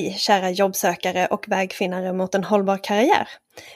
[0.00, 3.28] Hej kära jobbsökare och vägfinnare mot en hållbar karriär.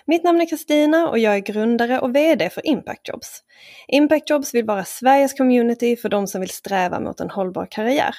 [0.06, 3.42] Mitt namn är Kristina och jag är grundare och VD för Impact Jobs.
[3.88, 8.14] Impact Jobs vill vara Sveriges community för de som vill sträva mot en hållbar karriär.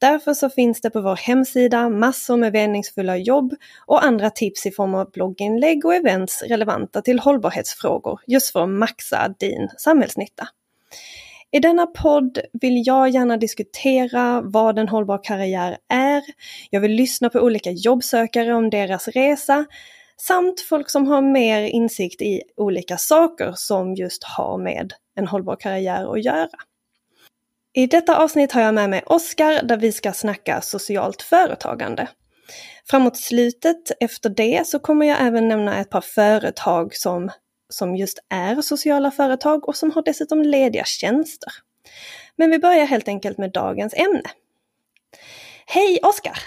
[0.00, 3.54] Därför så finns det på vår hemsida massor med meningsfulla jobb
[3.86, 8.68] och andra tips i form av blogginlägg och events relevanta till hållbarhetsfrågor just för att
[8.68, 10.48] maxa din samhällsnytta.
[11.50, 16.22] I denna podd vill jag gärna diskutera vad en hållbar karriär är.
[16.70, 19.64] Jag vill lyssna på olika jobbsökare om deras resa
[20.22, 25.56] samt folk som har mer insikt i olika saker som just har med en hållbar
[25.56, 26.58] karriär att göra.
[27.74, 32.08] I detta avsnitt har jag med mig Oskar där vi ska snacka socialt företagande.
[32.90, 37.30] Framåt slutet efter det så kommer jag även nämna ett par företag som
[37.68, 41.52] som just är sociala företag och som har dessutom lediga tjänster.
[42.36, 44.30] Men vi börjar helt enkelt med dagens ämne.
[45.66, 46.38] Hej Oskar!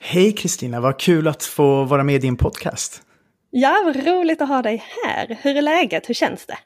[0.00, 3.02] Hej Kristina, vad kul att få vara med i din podcast.
[3.50, 5.38] Ja, vad roligt att ha dig här.
[5.42, 6.08] Hur är läget?
[6.08, 6.58] Hur känns det?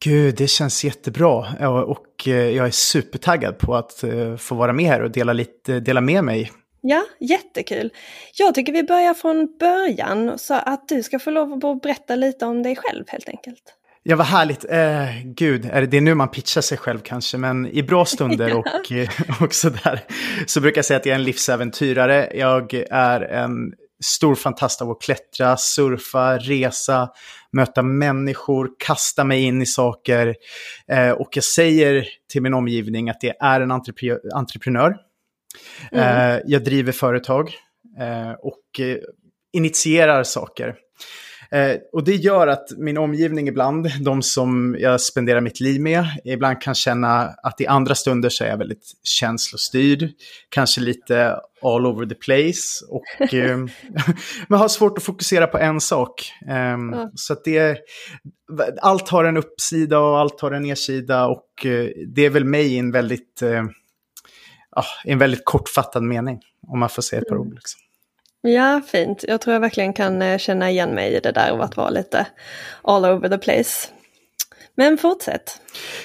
[0.00, 4.86] Gud, det känns jättebra och eh, jag är supertaggad på att eh, få vara med
[4.86, 7.90] här och dela, lite, dela med mig Ja, jättekul.
[8.34, 12.46] Jag tycker vi börjar från början så att du ska få lov att berätta lite
[12.46, 13.74] om dig själv helt enkelt.
[14.02, 14.64] Ja, vad härligt.
[14.64, 18.04] Eh, gud, är det, det är nu man pitchar sig själv kanske, men i bra
[18.04, 19.08] stunder och, eh,
[19.42, 20.00] och sådär
[20.46, 22.30] så brukar jag säga att jag är en livsäventyrare.
[22.34, 23.72] Jag är en
[24.04, 27.08] stor fantast av att klättra, surfa, resa,
[27.52, 30.34] möta människor, kasta mig in i saker.
[30.90, 33.70] Eh, och jag säger till min omgivning att det är en
[34.34, 35.07] entreprenör.
[35.92, 36.34] Mm.
[36.36, 37.54] Eh, jag driver företag
[38.00, 38.96] eh, och eh,
[39.52, 40.74] initierar saker.
[41.92, 46.60] Och det gör att min omgivning ibland, de som jag spenderar mitt liv med, ibland
[46.60, 50.10] kan känna att i andra stunder så är jag väldigt känslostyrd,
[50.48, 52.84] kanske lite all over the place.
[52.88, 53.04] Och,
[54.48, 56.32] men har svårt att fokusera på en sak.
[56.48, 57.10] Eh, mm.
[57.14, 57.78] Så att det,
[58.80, 61.46] allt har en uppsida och allt har en nedsida och
[62.14, 63.42] det är väl mig en väldigt
[65.04, 67.54] i en väldigt kortfattad mening, om man får säga ett par ord.
[67.54, 67.80] Liksom.
[68.40, 69.24] Ja, fint.
[69.28, 71.90] Jag tror jag verkligen kan eh, känna igen mig i det där och att vara
[71.90, 72.26] lite
[72.82, 73.88] all over the place.
[74.74, 75.60] Men fortsätt.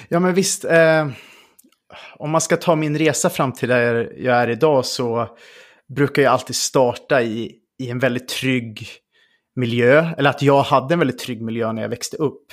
[0.08, 0.66] Ja, men visst.
[0.66, 1.08] Eh,
[2.16, 5.38] om man ska ta min resa fram till där jag är idag så
[5.96, 8.88] brukar jag alltid starta i, i en väldigt trygg
[9.56, 12.46] miljö, eller att jag hade en väldigt trygg miljö när jag växte upp.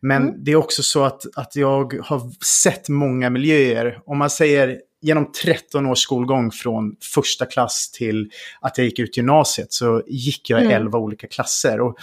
[0.00, 0.44] Men mm.
[0.44, 4.00] det är också så att, att jag har sett många miljöer.
[4.06, 8.30] Om man säger genom 13 års skolgång från första klass till
[8.60, 10.76] att jag gick ut gymnasiet så gick jag i mm.
[10.76, 11.80] 11 olika klasser.
[11.80, 11.96] Och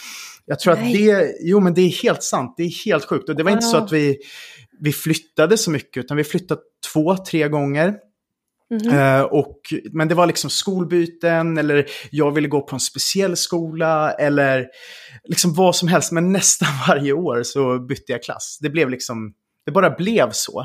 [0.46, 0.86] jag tror Nej.
[0.86, 3.30] att det, jo men det är helt sant, det är helt sjukt.
[3.30, 4.18] Och det var inte så att vi,
[4.80, 6.62] vi flyttade så mycket, utan vi flyttade
[6.94, 7.96] två, tre gånger.
[8.72, 9.20] Mm -hmm.
[9.20, 9.60] uh, och,
[9.92, 14.68] men det var liksom skolbyten eller jag ville gå på en speciell skola eller
[15.24, 16.12] liksom vad som helst.
[16.12, 18.58] Men nästan varje år så bytte jag klass.
[18.62, 19.34] Det blev liksom,
[19.66, 20.60] det bara blev så.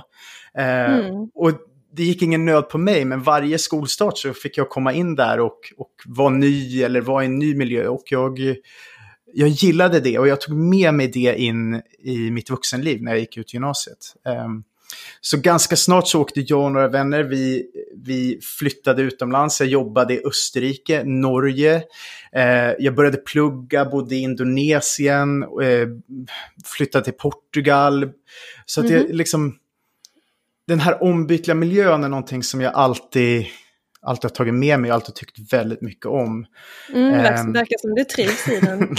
[0.59, 1.31] Uh, mm.
[1.35, 1.53] Och
[1.97, 5.41] det gick ingen nöd på mig, men varje skolstart så fick jag komma in där
[5.41, 7.89] och, och vara ny eller vara i en ny miljö.
[7.89, 8.39] Och jag,
[9.33, 13.21] jag gillade det och jag tog med mig det in i mitt vuxenliv när jag
[13.21, 14.15] gick ut gymnasiet.
[14.47, 14.65] Um,
[15.21, 17.67] så ganska snart så åkte jag och några vänner, vi,
[18.05, 19.61] vi flyttade utomlands.
[19.61, 21.83] Jag jobbade i Österrike, Norge.
[22.33, 25.89] Eh, jag började plugga, bodde i Indonesien, eh,
[26.65, 28.11] flyttade till Portugal.
[28.67, 29.07] Så att mm -hmm.
[29.07, 29.59] jag liksom
[30.67, 33.47] den här ombytliga miljön är någonting som jag alltid,
[34.03, 36.47] alltid har tagit med mig och alltid tyckt väldigt mycket om.
[36.95, 38.97] Mm, det um, verkar som du trivs i den.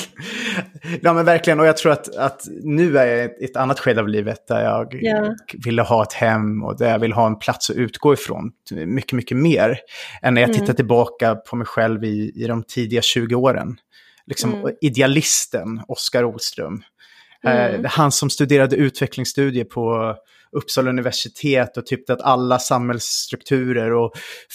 [1.02, 4.02] ja men verkligen, och jag tror att, att nu är jag i ett annat skede
[4.02, 5.34] av livet där jag yeah.
[5.66, 8.52] ville ha ett hem och där jag vill ha en plats att utgå ifrån.
[8.72, 9.80] Mycket, mycket mer
[10.22, 10.62] än när jag mm.
[10.62, 13.78] tittar tillbaka på mig själv i, i de tidiga 20 åren.
[14.28, 14.76] Liksom mm.
[14.82, 16.84] idealisten Oskar Olström.
[17.44, 17.86] Mm.
[17.86, 20.16] Eh, han som studerade utvecklingsstudier på
[20.56, 24.14] Uppsala universitet och tyckte att alla samhällsstrukturer och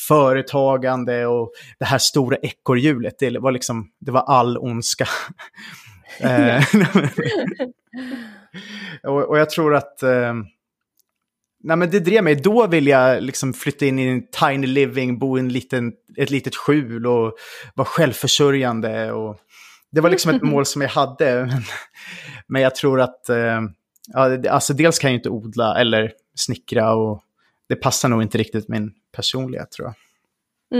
[0.08, 5.08] företagande och det här stora ekorrhjulet, det var liksom, det var all ondska.
[6.20, 6.64] Eh,
[9.02, 10.34] och, och, jag tror att eh,
[11.62, 12.34] Nej men det drev mig.
[12.34, 16.30] Då ville jag liksom flytta in i en tiny living, bo i en liten, ett
[16.30, 17.32] litet skjul och
[17.74, 19.12] vara självförsörjande.
[19.12, 19.36] Och
[19.92, 21.46] det var liksom ett mål som jag hade.
[21.46, 21.62] Men,
[22.46, 23.60] men jag tror att eh,
[24.12, 27.22] ja, alltså dels kan jag inte odla eller snickra och
[27.68, 29.94] det passar nog inte riktigt min personlighet tror jag.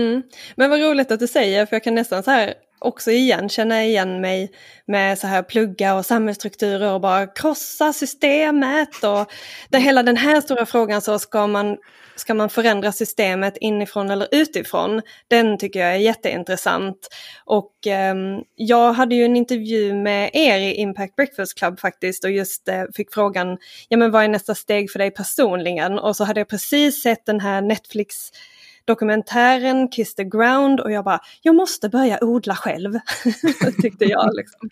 [0.01, 0.23] Mm.
[0.55, 3.85] Men vad roligt att du säger, för jag kan nästan så här också igen känna
[3.85, 4.51] igen mig
[4.87, 9.33] med så här plugga och samhällsstrukturer och bara krossa systemet och
[9.71, 11.77] det, hela den här stora frågan så ska man,
[12.21, 15.03] ska man förändra systemet inifrån eller utifrån?
[15.29, 17.09] Den tycker jag är jätteintressant.
[17.45, 18.15] Och eh,
[18.55, 22.85] jag hade ju en intervju med er i Impact Breakfast Club faktiskt och just eh,
[22.95, 23.59] fick frågan,
[23.89, 25.99] ja men vad är nästa steg för dig personligen?
[25.99, 28.31] Och så hade jag precis sett den här Netflix
[28.85, 32.99] dokumentären Kiss the Ground och jag bara, jag måste börja odla själv.
[33.83, 34.71] tyckte jag liksom.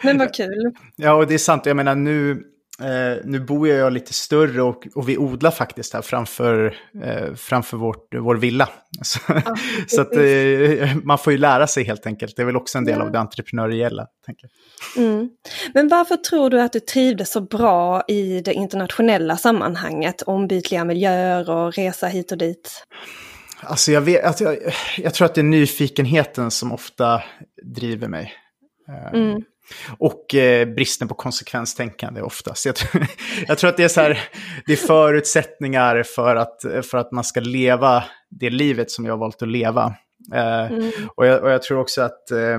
[0.02, 0.74] Men vad kul.
[0.96, 1.66] Ja, och det är sant.
[1.66, 2.42] Jag menar nu,
[2.82, 7.76] Eh, nu bor jag lite större och, och vi odlar faktiskt här framför, eh, framför
[7.76, 8.68] vårt, vår villa.
[9.02, 9.56] Så, ja,
[9.88, 12.36] så att, eh, man får ju lära sig helt enkelt.
[12.36, 13.04] Det är väl också en del ja.
[13.04, 14.06] av det entreprenöriella.
[14.26, 14.48] Tänker
[14.96, 15.28] mm.
[15.74, 20.22] Men varför tror du att du trivdes så bra i det internationella sammanhanget?
[20.22, 22.84] Ombytliga miljöer och resa hit och dit?
[23.60, 24.56] Alltså jag, vet, alltså jag,
[24.98, 27.22] jag tror att det är nyfikenheten som ofta
[27.62, 28.32] driver mig.
[28.88, 29.42] Eh, mm.
[29.98, 32.66] Och eh, bristen på konsekvenstänkande oftast.
[32.66, 33.06] Jag, tror,
[33.48, 34.18] jag tror att det är, så här,
[34.66, 39.18] det är förutsättningar för att, för att man ska leva det livet som jag har
[39.18, 39.94] valt att leva.
[40.34, 40.92] Eh, mm.
[41.16, 42.58] och, jag, och, jag, tror också att, eh,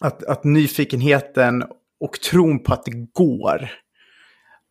[0.00, 1.64] att, att nyfikenheten
[2.00, 3.70] och tron på att det går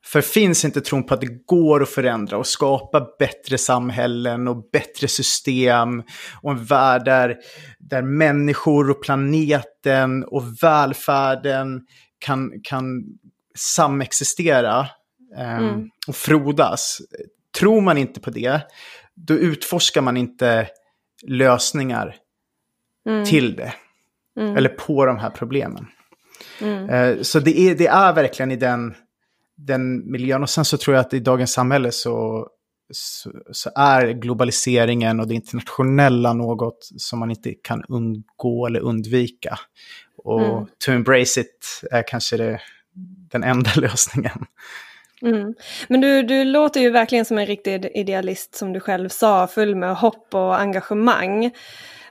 [0.05, 4.69] för finns inte tron på att det går att förändra och skapa bättre samhällen och
[4.71, 6.03] bättre system
[6.41, 7.37] och en värld där,
[7.79, 11.81] där människor och planeten och välfärden
[12.19, 13.03] kan, kan
[13.55, 14.87] samexistera
[15.37, 15.89] eh, mm.
[16.07, 17.01] och frodas.
[17.59, 18.61] Tror man inte på det,
[19.15, 20.67] då utforskar man inte
[21.27, 22.15] lösningar
[23.07, 23.25] mm.
[23.25, 23.73] till det.
[24.39, 24.57] Mm.
[24.57, 25.87] Eller på de här problemen.
[26.61, 26.89] Mm.
[26.89, 28.95] Eh, så det är, det är verkligen i den
[29.67, 30.43] den miljön.
[30.43, 32.47] Och sen så tror jag att i dagens samhälle så,
[32.91, 39.59] så, så, är globaliseringen och det internationella något som man inte kan undgå eller undvika.
[40.23, 40.65] Och mm.
[40.85, 42.61] to embrace it är kanske det,
[43.31, 44.45] den enda lösningen.
[45.21, 45.53] Mm.
[45.87, 49.75] Men du, du låter ju verkligen som en riktig idealist som du själv sa, full
[49.75, 51.51] med hopp och engagemang.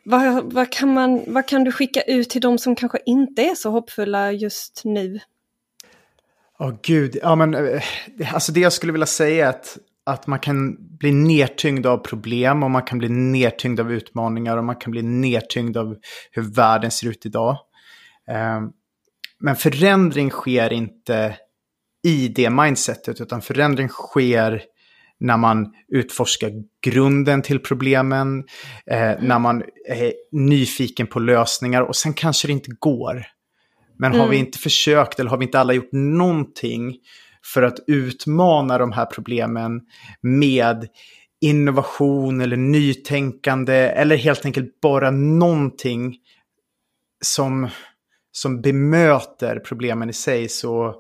[0.03, 3.55] Vad, vad, kan man, vad kan du skicka ut till de som kanske inte är
[3.55, 5.21] så hoppfulla just nu?
[6.61, 7.83] Åh oh, gud, ja men eh,
[8.33, 12.63] alltså det jag skulle vilja säga är att, att man kan bli nedtyngd av problem
[12.63, 15.97] och man kan bli nedtyngd av utmaningar och man kan bli nedtyngd av
[16.31, 17.59] hur världen ser ut idag.
[18.31, 18.73] Um,
[19.41, 21.37] men förändring sker inte
[22.07, 24.63] i det mindsetet utan förändring sker
[25.21, 26.53] när man utforskar
[26.87, 28.45] grunden till problemen,
[28.91, 29.25] eh, mm.
[29.25, 33.27] när man är nyfiken på lösningar och sen kanske det inte går.
[33.99, 34.21] Men mm.
[34.21, 34.47] har vi mm.
[34.47, 36.97] inte försökt eller har vi inte alla gjort någonting
[37.45, 39.81] för att utmana de här problemen
[40.21, 40.89] med
[41.41, 46.17] innovation eller nytänkande eller helt enkelt bara någonting
[47.25, 47.69] som,
[48.33, 50.95] som bemöter problemen i sig så...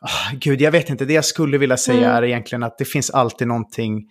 [0.00, 1.04] Oh, gud, jag vet inte.
[1.04, 2.16] Det jag skulle vilja säga mm.
[2.16, 4.08] är egentligen att det finns alltid någonting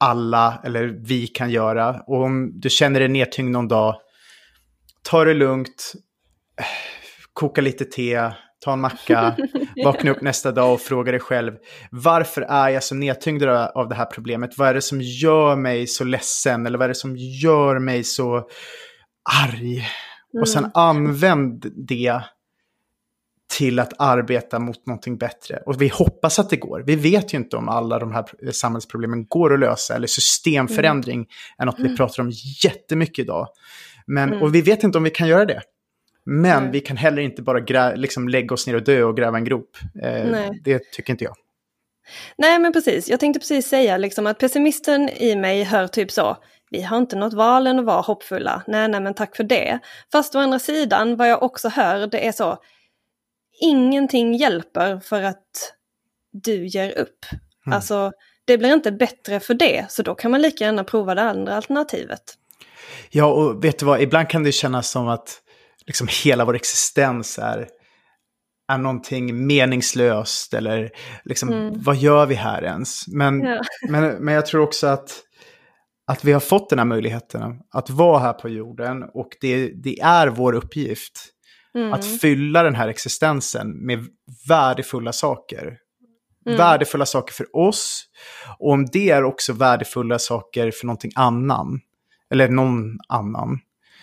[0.00, 2.00] alla eller vi kan göra.
[2.06, 3.96] Och om du känner dig nedtyngd någon dag,
[5.02, 5.92] ta det lugnt
[7.36, 8.30] koka lite te,
[8.64, 9.36] ta en macka,
[9.84, 11.52] vakna upp nästa dag och fråga dig själv
[11.90, 13.42] varför är jag så nedtyngd
[13.74, 14.58] av det här problemet?
[14.58, 18.04] Vad är det som gör mig så ledsen eller vad är det som gör mig
[18.04, 18.48] så
[19.44, 19.76] arg?
[19.76, 20.42] Mm.
[20.42, 20.70] Och sen mm.
[20.74, 22.20] använd det
[23.56, 25.62] till att arbeta mot någonting bättre.
[25.66, 26.82] Och vi hoppas att det går.
[26.86, 29.94] Vi vet ju inte om alla de här samhällsproblemen går att lösa.
[29.94, 31.28] Eller systemförändring mm.
[31.58, 31.96] är något vi mm.
[31.96, 32.30] pratar om
[32.64, 33.48] jättemycket idag.
[34.06, 34.42] Men, mm.
[34.42, 35.62] Och vi vet inte om vi kan göra det.
[36.26, 36.72] Men Nej.
[36.72, 39.44] vi kan heller inte bara grä, liksom lägga oss ner och dö och gräva en
[39.44, 39.76] grop.
[40.02, 41.34] Eh, det tycker inte jag.
[42.38, 46.36] Nej men precis, jag tänkte precis säga liksom att pessimisten i mig hör typ så,
[46.70, 49.78] vi har inte något val än att vara hoppfulla, nej nej men tack för det.
[50.12, 52.58] Fast å andra sidan, vad jag också hör, det är så,
[53.60, 55.74] ingenting hjälper för att
[56.32, 57.26] du ger upp.
[57.66, 57.76] Mm.
[57.76, 58.12] Alltså,
[58.44, 61.56] det blir inte bättre för det, så då kan man lika gärna prova det andra
[61.56, 62.22] alternativet.
[63.10, 65.42] Ja, och vet du vad, ibland kan det kännas som att
[65.86, 67.68] liksom hela vår existens är,
[68.68, 70.90] är någonting meningslöst eller
[71.24, 71.82] liksom, mm.
[71.82, 73.08] vad gör vi här ens?
[73.08, 73.60] Men, ja.
[73.88, 75.22] men, men jag tror också att,
[76.06, 80.00] att vi har fått den här möjligheten att vara här på jorden och det, det
[80.00, 81.32] är vår uppgift
[81.74, 81.92] mm.
[81.92, 84.06] att fylla den här existensen med
[84.48, 85.78] värdefulla saker.
[86.46, 86.58] Mm.
[86.58, 88.04] Värdefulla saker för oss
[88.58, 91.80] och om det är också värdefulla saker för någonting annan,
[92.30, 93.58] eller någon annan,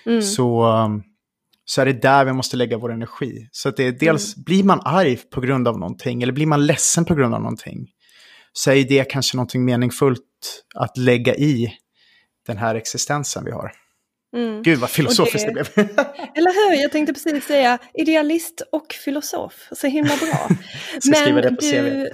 [0.06, 0.22] mm.
[0.22, 0.64] så
[1.66, 3.48] så är det där vi måste lägga vår energi.
[3.52, 4.44] Så att det är dels, mm.
[4.44, 7.88] blir man arg på grund av någonting eller blir man ledsen på grund av någonting,
[8.54, 11.74] så är det kanske någonting meningsfullt att lägga i
[12.48, 13.83] den här existensen vi har.
[14.34, 14.64] Mm.
[14.64, 15.90] Gud vad filosofiskt det, det, blev.
[16.36, 19.68] eller hur, jag tänkte precis säga idealist och filosof.
[19.72, 20.50] Så himla bra.
[21.02, 22.12] Ska på du.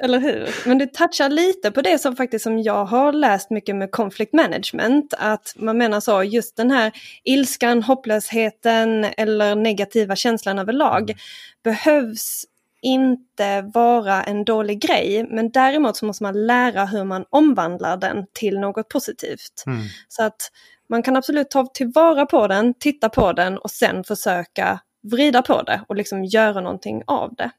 [0.00, 0.68] Eller hur?
[0.68, 4.32] Men du touchar lite på det som faktiskt som jag har läst mycket med conflict
[4.32, 5.14] management.
[5.18, 6.92] Att man menar så, just den här
[7.24, 11.16] ilskan, hopplösheten eller negativa känslan överlag mm.
[11.64, 12.44] behövs
[12.82, 18.26] inte vara en dålig grej, men däremot så måste man lära hur man omvandlar den
[18.32, 19.62] till något positivt.
[19.66, 19.82] Mm.
[20.08, 20.50] Så att
[20.88, 25.62] man kan absolut ta tillvara på den, titta på den och sen försöka vrida på
[25.62, 27.50] det och liksom göra någonting av det.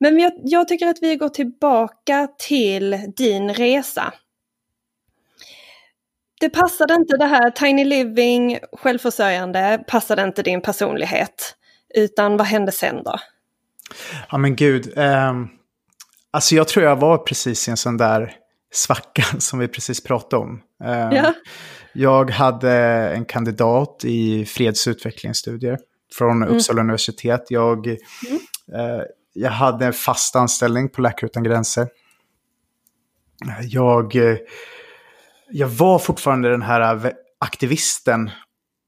[0.00, 4.14] Men jag, jag tycker att vi går tillbaka till din resa.
[6.40, 11.56] Det passade inte det här tiny living, självförsörjande, passade inte din personlighet.
[11.94, 13.16] Utan vad hände sen då?
[14.30, 14.98] Ja men gud.
[14.98, 15.34] Eh,
[16.30, 18.39] alltså jag tror jag var precis i en sån där
[18.72, 20.62] svacka som vi precis pratade om.
[20.84, 21.34] Eh, ja.
[21.92, 22.72] Jag hade
[23.10, 25.78] en kandidat i fredsutvecklingsstudier
[26.14, 26.54] från mm.
[26.54, 27.46] Uppsala universitet.
[27.48, 27.98] Jag, mm.
[28.74, 31.88] eh, jag hade en fast anställning på Läkare Utan Gränser.
[33.62, 34.36] Jag, eh,
[35.50, 38.30] jag var fortfarande den här aktivisten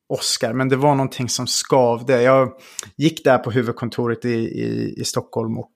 [0.08, 2.22] Oscar, men det var någonting som skavde.
[2.22, 2.52] Jag
[2.96, 5.72] gick där på huvudkontoret i, i, i Stockholm och,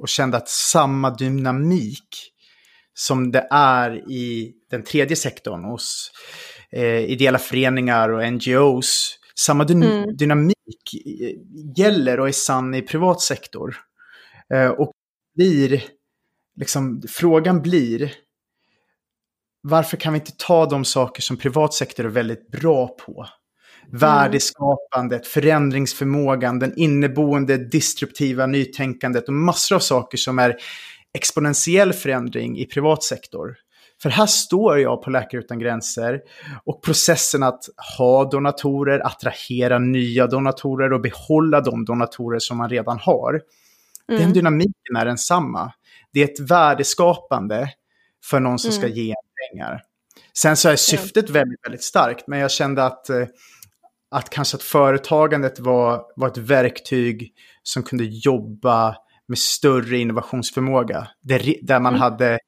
[0.00, 2.32] och kände att samma dynamik
[2.98, 6.10] som det är i den tredje sektorn hos
[6.72, 9.18] eh, ideella föreningar och NGOs.
[9.34, 10.16] Samma dy mm.
[10.16, 10.56] dynamik
[11.76, 13.76] gäller och är sann i privat sektor.
[14.54, 14.92] Eh, och
[15.34, 15.84] blir,
[16.56, 18.12] liksom, frågan blir,
[19.62, 23.26] varför kan vi inte ta de saker som privat sektor är väldigt bra på?
[23.86, 23.98] Mm.
[23.98, 30.56] Värdeskapandet, förändringsförmågan, den inneboende disruptiva nytänkandet och massor av saker som är
[31.16, 33.56] exponentiell förändring i privat sektor.
[34.02, 36.20] För här står jag på Läkare Utan Gränser
[36.64, 37.64] och processen att
[37.98, 43.40] ha donatorer, attrahera nya donatorer och behålla de donatorer som man redan har.
[44.08, 44.22] Mm.
[44.22, 45.72] Den dynamiken är densamma.
[46.12, 47.70] Det är ett värdeskapande
[48.24, 48.80] för någon som mm.
[48.80, 49.14] ska ge
[49.50, 49.82] pengar.
[50.32, 53.26] Sen så är syftet väldigt, väldigt starkt, men jag kände att, eh,
[54.10, 57.32] att kanske att företagandet var, var ett verktyg
[57.62, 58.96] som kunde jobba
[59.28, 61.08] med större innovationsförmåga.
[61.22, 62.00] Där, där man mm.
[62.00, 62.38] hade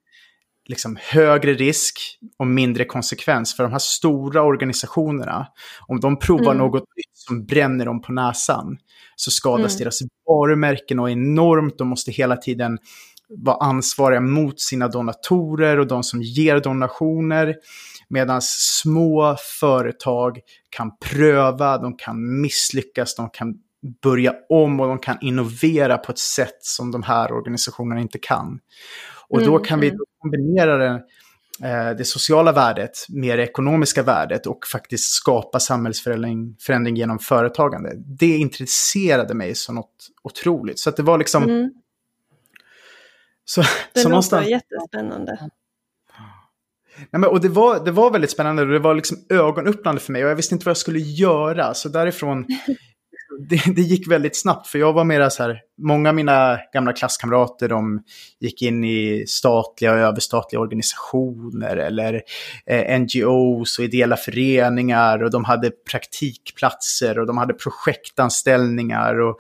[0.69, 3.57] liksom högre risk och mindre konsekvens.
[3.57, 5.47] För de här stora organisationerna,
[5.87, 6.59] om de provar mm.
[6.59, 8.79] något nytt som bränner dem på näsan,
[9.17, 9.79] så skadas mm.
[9.79, 11.79] deras varumärken och enormt.
[11.79, 12.79] De måste hela tiden
[13.29, 17.55] vara ansvariga mot sina donatorer och de som ger donationer.
[18.09, 20.39] Medan små företag
[20.71, 23.55] kan pröva, de kan misslyckas, de kan
[24.03, 28.61] börja om och de kan innovera på ett sätt som de här organisationerna inte kan.
[29.29, 30.01] Och då mm, kan vi mm.
[30.19, 31.03] kombinera det,
[31.63, 37.93] eh, det sociala värdet med det ekonomiska värdet och faktiskt skapa samhällsförändring förändring genom företagande.
[37.97, 40.79] Det intresserade mig som något otroligt.
[40.79, 41.43] Så att det var liksom...
[41.43, 41.73] Mm.
[43.45, 44.49] Så, det så någonstans...
[44.49, 45.51] jättespännande.
[46.99, 50.13] Nej, men, och det var, det var väldigt spännande och det var liksom ögonöppnande för
[50.13, 51.75] mig och jag visste inte vad jag skulle göra.
[51.75, 52.47] Så därifrån
[53.49, 56.93] det, det, gick väldigt snabbt för jag var mera så här, många av mina gamla
[56.93, 58.03] klasskamrater de
[58.41, 62.23] gick in i statliga och överstatliga organisationer eller
[62.67, 69.39] eh, NGOs och ideella föreningar och de hade praktikplatser och de hade projektanställningar och,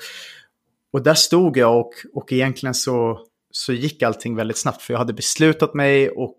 [0.92, 4.99] och där stod jag och, och egentligen så, så gick allting väldigt snabbt för jag
[4.99, 6.35] hade beslutat mig och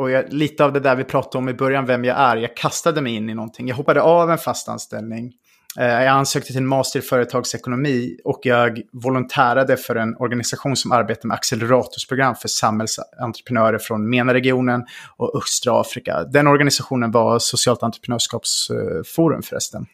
[0.00, 2.36] och jag, lite av det där vi pratade om i början, vem jag är.
[2.36, 3.68] Jag kastade mig in i någonting.
[3.68, 5.32] Jag hoppade av en fast anställning
[5.76, 10.92] Eh, jag ansökte till en master i företagsekonomi och jag volontärade för en organisation som
[10.92, 16.24] arbetar med acceleratorsprogram för samhällsentreprenörer från MENA-regionen och östra Afrika.
[16.24, 19.86] Den organisationen var Socialt entreprenörskapsforum eh, förresten.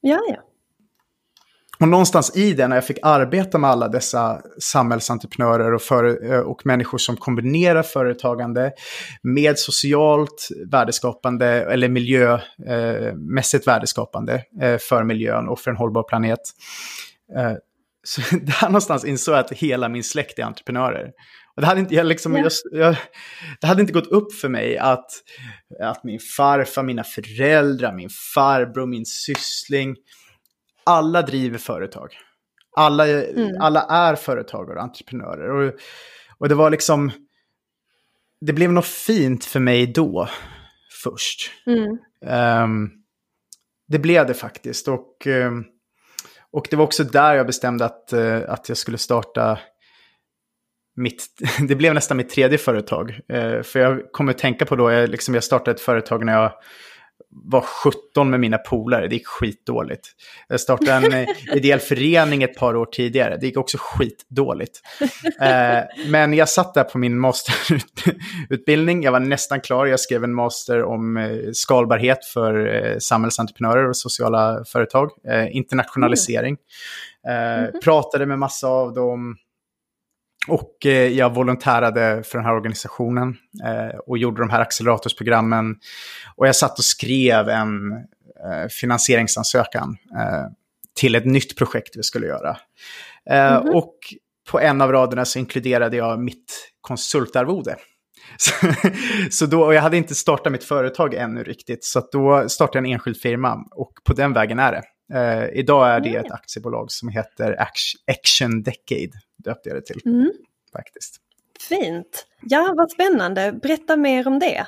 [0.00, 0.42] Ja, ja.
[1.78, 6.40] Och någonstans i det, när jag fick arbeta med alla dessa samhällsentreprenörer och, för, eh,
[6.40, 8.72] och människor som kombinerar företagande
[9.22, 16.40] med socialt värdeskapande eller miljömässigt eh, värdeskapande eh, för miljön och för en hållbar planet.
[17.36, 17.52] Eh,
[18.04, 21.10] så där någonstans insåg jag att hela min släkt är entreprenörer.
[21.56, 22.96] Och det, hade inte, jag liksom, jag, jag,
[23.60, 25.10] det hade inte gått upp för mig att,
[25.82, 29.96] att min farfar, mina föräldrar, min farbror, min syssling,
[30.86, 32.08] alla driver företag.
[32.76, 33.60] Alla, mm.
[33.60, 35.50] alla är företagare och entreprenörer.
[35.50, 35.74] Och,
[36.38, 37.10] och det var liksom,
[38.40, 40.28] det blev något fint för mig då,
[41.02, 41.50] först.
[41.66, 41.98] Mm.
[42.64, 42.90] Um,
[43.88, 44.88] det blev det faktiskt.
[44.88, 45.64] Och, um,
[46.50, 49.58] och det var också där jag bestämde att, uh, att jag skulle starta
[50.96, 51.26] mitt,
[51.68, 53.10] det blev nästan mitt tredje företag.
[53.10, 56.32] Uh, för jag kommer att tänka på då, jag, liksom, jag startade ett företag när
[56.32, 56.52] jag
[57.44, 60.08] var 17 med mina polare, det gick skitdåligt.
[60.48, 64.80] Jag startade en eh, ideell förening ett par år tidigare, det gick också skitdåligt.
[65.40, 70.34] Eh, men jag satt där på min masterutbildning, jag var nästan klar, jag skrev en
[70.34, 76.56] master om eh, skalbarhet för eh, samhällsentreprenörer och sociala företag, eh, internationalisering.
[77.28, 77.70] Mm.
[77.70, 77.82] -hmm.
[77.82, 79.36] Pratade med massa av dem,
[80.48, 85.76] och eh, jag volontärade för den här organisationen eh, och gjorde de här acceleratorsprogrammen.
[86.36, 89.96] Och jag satt och skrev en eh, finansieringsansökan
[90.96, 92.56] till ett nytt projekt vi skulle göra.
[93.30, 93.70] Mm -hmm.
[93.70, 93.94] Och
[94.50, 97.76] på en av raderna så inkluderade jag mitt konsultarvode.
[98.38, 98.52] Så,
[99.30, 102.86] så då, och jag hade inte startat mitt företag ännu riktigt, så då startade jag
[102.86, 104.82] en enskild firma och på den vägen är det.
[105.14, 107.56] Eh, idag är det ett aktiebolag som heter
[108.06, 109.12] Action Decade,
[109.44, 110.00] döpte jag det till.
[110.06, 110.32] Mm.
[110.72, 111.16] Faktiskt.
[111.68, 112.26] Fint.
[112.42, 113.52] Ja, vad spännande.
[113.62, 114.66] Berätta mer om det.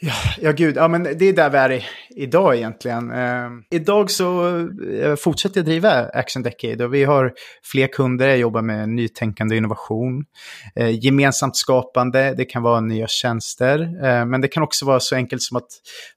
[0.00, 3.10] Ja, ja gud, ja, men det är där vi är i, idag egentligen.
[3.10, 4.58] Eh, idag så
[5.00, 7.32] eh, fortsätter jag driva Action Decade och vi har
[7.64, 10.24] fler kunder, jag jobbar med nytänkande och innovation.
[10.74, 15.14] Eh, gemensamt skapande, det kan vara nya tjänster, eh, men det kan också vara så
[15.14, 15.68] enkelt som att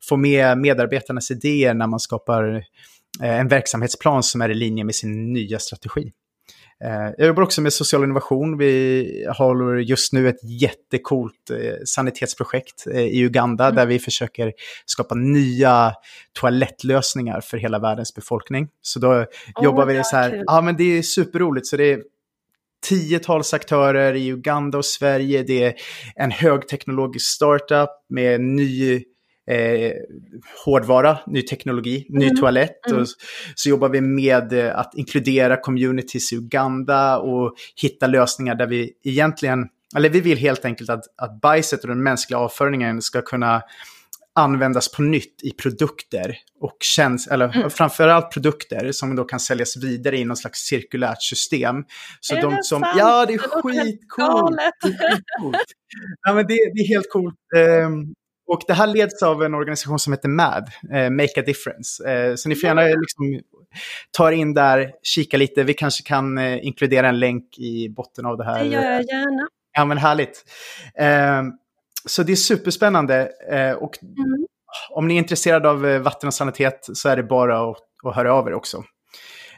[0.10, 2.64] få med medarbetarnas idéer när man skapar
[3.22, 6.12] en verksamhetsplan som är i linje med sin nya strategi.
[6.84, 8.58] Eh, jag jobbar också med social innovation.
[8.58, 13.76] Vi håller just nu ett jättekult eh, sanitetsprojekt i Uganda mm.
[13.76, 14.54] där vi försöker
[14.86, 15.94] skapa nya
[16.34, 18.68] toalettlösningar för hela världens befolkning.
[18.82, 19.26] Så då oh,
[19.64, 21.68] jobbar vi så här, ja men det är superroligt.
[21.68, 22.04] Så det är
[22.88, 25.44] tiotals aktörer i Uganda och Sverige.
[25.44, 25.74] Det är
[26.16, 29.04] en högteknologisk startup med ny
[29.50, 29.92] eh,
[30.66, 32.38] hårdvara, ny teknologi, ny mm.
[32.38, 32.88] toalett.
[32.88, 33.02] Mm.
[33.02, 33.08] Och
[33.56, 38.92] så jobbar vi med eh, att inkludera communities i Uganda och hitta lösningar där vi
[39.04, 43.62] egentligen, eller vi vill helt enkelt att, att bajset och den mänskliga avföringen ska kunna
[44.36, 47.70] användas på nytt i produkter och känns, eller mm.
[47.70, 51.76] framförallt produkter som då kan säljas vidare i någon slags cirkulärt system.
[52.20, 52.96] Så är de det som, sant?
[52.98, 54.58] ja det är skitcoolt.
[56.28, 57.36] ja men det, det, är helt coolt.
[57.86, 58.14] Um,
[58.50, 62.12] och det här leds av en organisation som heter MAD, eh, Make a Difference.
[62.12, 63.42] Eh, så ni får gärna liksom,
[64.12, 65.64] ta in där, kika lite.
[65.64, 68.64] Vi kanske kan eh, inkludera en länk i botten av det här.
[68.64, 69.48] Det gör jag gärna.
[69.72, 70.44] Ja, men härligt.
[70.96, 71.44] Eh,
[72.06, 73.32] så det är superspännande.
[73.52, 74.48] Eh, och mm.
[74.90, 78.16] om ni är intresserade av eh, vatten och sanitet så är det bara att, att
[78.16, 78.84] höra av er också.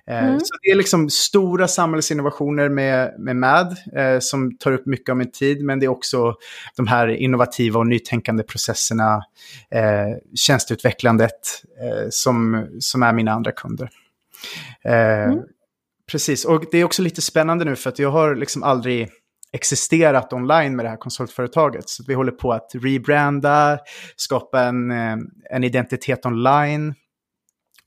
[0.08, 0.40] Eh, mm.
[0.40, 5.18] Så det är liksom stora samhällsinnovationer med, med MAD eh, som tar upp mycket av
[5.18, 6.36] min tid, men det är också
[6.76, 9.24] de här innovativa och nytänkande processerna,
[9.72, 13.90] eh, tjänsteutvecklandet eh, som, som är mina andra kunder.
[14.84, 15.40] Eh, mm.
[16.12, 19.10] Precis, och det är också lite spännande nu för att jag har liksom aldrig
[19.54, 21.90] existerat online med det här konsultföretaget.
[21.90, 23.80] Så vi håller på att rebranda,
[24.16, 25.18] skapa en, eh,
[25.50, 26.94] en identitet online.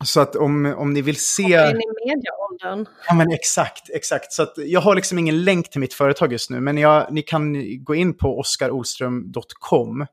[0.05, 1.43] Så att om, om ni vill se...
[1.43, 2.87] in i medieåldern.
[3.09, 4.33] Ja men exakt, exakt.
[4.33, 7.23] Så att jag har liksom ingen länk till mitt företag just nu, men jag, ni
[7.23, 10.07] kan gå in på oskarolström.com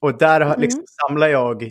[0.00, 0.60] och där mm.
[0.60, 1.70] liksom samlar jag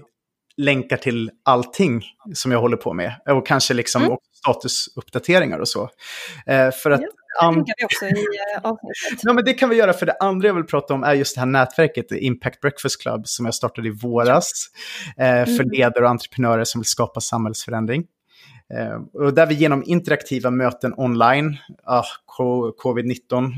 [0.58, 3.16] länkar till allting som jag håller på med.
[3.30, 4.18] Och kanske liksom mm.
[4.34, 5.90] statusuppdateringar och så.
[6.46, 7.08] Eh, för att Ja,
[7.66, 8.10] det vi också i
[8.56, 9.20] eh, avsnittet.
[9.22, 11.36] Ja, men det kan vi göra, för det andra jag vill prata om är just
[11.36, 14.52] det här nätverket, Impact Breakfast Club, som jag startade i våras.
[15.18, 15.70] Eh, för mm.
[15.72, 18.04] ledare och entreprenörer som vill skapa samhällsförändring.
[18.74, 22.04] Eh, och där vi genom interaktiva möten online, ah,
[22.84, 23.54] covid-19,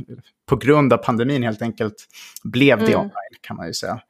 [0.45, 1.95] på grund av pandemin helt enkelt,
[2.43, 2.99] blev det mm.
[2.99, 4.01] online kan man ju säga.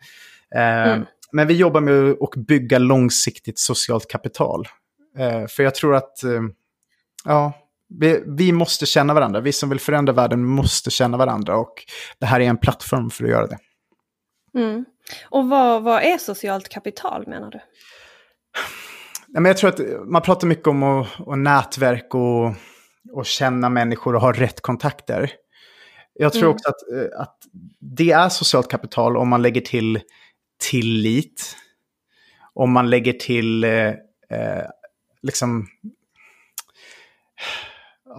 [0.55, 1.05] Eh, mm.
[1.31, 4.67] Men vi jobbar med att bygga långsiktigt socialt kapital.
[5.17, 6.41] Eh, för jag tror att, eh,
[7.25, 7.53] ja,
[7.89, 9.39] vi, vi, måste känna varandra.
[9.39, 11.73] Vi som vill förändra världen måste känna varandra och
[12.19, 13.57] det här är en plattform för att göra det.
[14.55, 14.85] Mm.
[15.29, 17.59] Och vad, vad är socialt kapital menar du?
[19.27, 22.53] men jag tror att man pratar mycket om och, och nätverk och,
[23.13, 25.31] och känna människor och ha rätt kontakter.
[26.13, 26.53] Jag tror mm.
[26.53, 27.37] också att, eh, att
[27.79, 29.99] det är socialt kapital om man lägger till
[30.69, 31.55] tillit.
[32.53, 33.87] Om man lägger till eh,
[34.29, 34.65] eh
[35.21, 35.67] liksom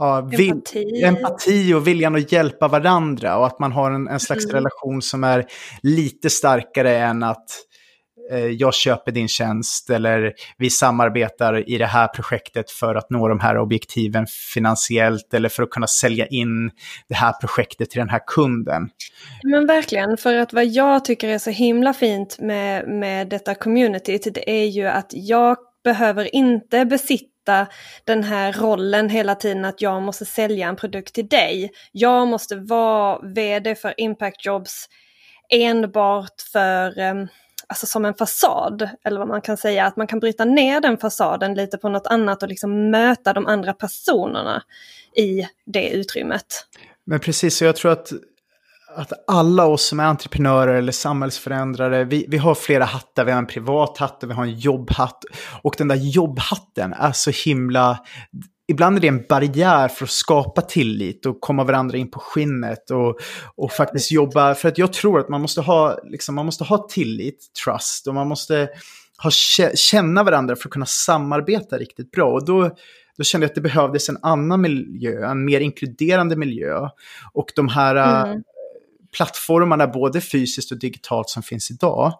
[0.00, 1.02] ja, empati.
[1.04, 4.54] empati och viljan att hjälpa varandra och att man har en, en slags mm.
[4.54, 5.46] relation som är
[5.82, 7.44] lite starkare än att
[8.30, 13.28] eh, jag köper din tjänst eller vi samarbetar i det här projektet för att nå
[13.28, 16.70] de här objektiven finansiellt eller för att kunna sälja in
[17.08, 18.88] det här projektet till den här kunden.
[19.42, 24.18] Men verkligen, för att vad jag tycker är så himla fint med, med detta community,
[24.34, 27.66] det är ju att jag behöver inte besitta hitta
[28.04, 31.70] den här rollen hela tiden att jag måste sälja en produkt till dig.
[31.92, 34.88] Jag måste vara vd för Impact Jobs
[35.48, 37.28] enbart för ehm,
[37.66, 40.98] alltså som en fasad, eller vad man kan säga, att man kan bryta ner den
[40.98, 44.62] fasaden lite på något annat och liksom möta de andra personerna
[45.16, 46.66] i det utrymmet.
[47.04, 48.12] Men precis, så jag tror att,
[48.96, 53.24] att alla oss som är entreprenörer eller samhällsförändrare, vi, vi har flera hattar.
[53.24, 55.24] Vi har en privat hatt och vi har en jobbhatt.
[55.62, 57.98] Och den där jobbhatten är så himla
[58.70, 62.90] ibland är det en barriär för att skapa tillit och komma varandra in på skinnet
[62.90, 63.18] och,
[63.56, 64.54] och faktiskt jobba.
[64.54, 68.14] För att jag tror att man måste ha, liksom, man måste ha tillit, trust och
[68.14, 68.68] man måste
[69.22, 69.30] ha,
[69.74, 72.32] känna varandra för att kunna samarbeta riktigt bra.
[72.32, 72.70] Och då,
[73.18, 76.88] då kände jag att det behövdes en annan miljö, en mer inkluderande miljö.
[77.32, 78.42] Och de här mm.
[79.16, 82.12] Plattformarna, både fysiskt och digitalt som finns idag,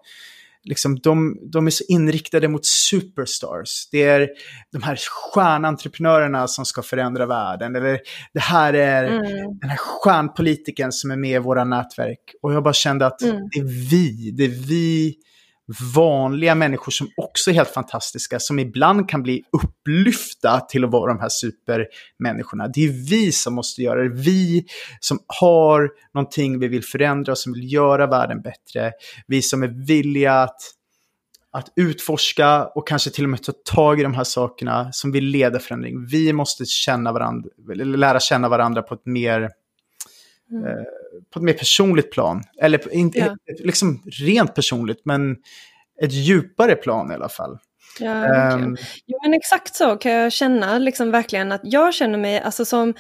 [0.64, 3.88] liksom, de, de är så inriktade mot superstars.
[3.92, 4.28] Det är
[4.72, 4.98] de här
[5.34, 7.76] stjärnentreprenörerna som ska förändra världen.
[7.76, 8.00] Eller
[8.34, 9.58] det här är mm.
[9.60, 12.34] den här stjärnpolitiken som är med i våra nätverk.
[12.42, 13.36] Och jag bara kände att mm.
[13.52, 15.14] det är vi, det är vi
[15.94, 21.12] vanliga människor som också är helt fantastiska, som ibland kan bli upplyfta till att vara
[21.12, 22.68] de här supermänniskorna.
[22.68, 24.08] Det är vi som måste göra det.
[24.08, 24.64] Vi
[25.00, 28.92] som har någonting vi vill förändra, som vill göra världen bättre.
[29.26, 30.60] Vi som är villiga att,
[31.52, 35.24] att utforska och kanske till och med ta tag i de här sakerna som vill
[35.24, 36.06] leda förändring.
[36.06, 39.50] Vi måste känna varandra, lära känna varandra på ett mer
[40.50, 40.64] Mm.
[40.64, 40.84] Eh,
[41.32, 42.42] på ett mer personligt plan.
[42.62, 43.36] Eller inte ja.
[43.64, 45.36] liksom rent personligt, men
[46.02, 47.58] ett djupare plan i alla fall.
[48.00, 52.40] Ja, um, jo, men exakt så kan jag känna, liksom verkligen att jag känner mig
[52.40, 52.94] alltså som,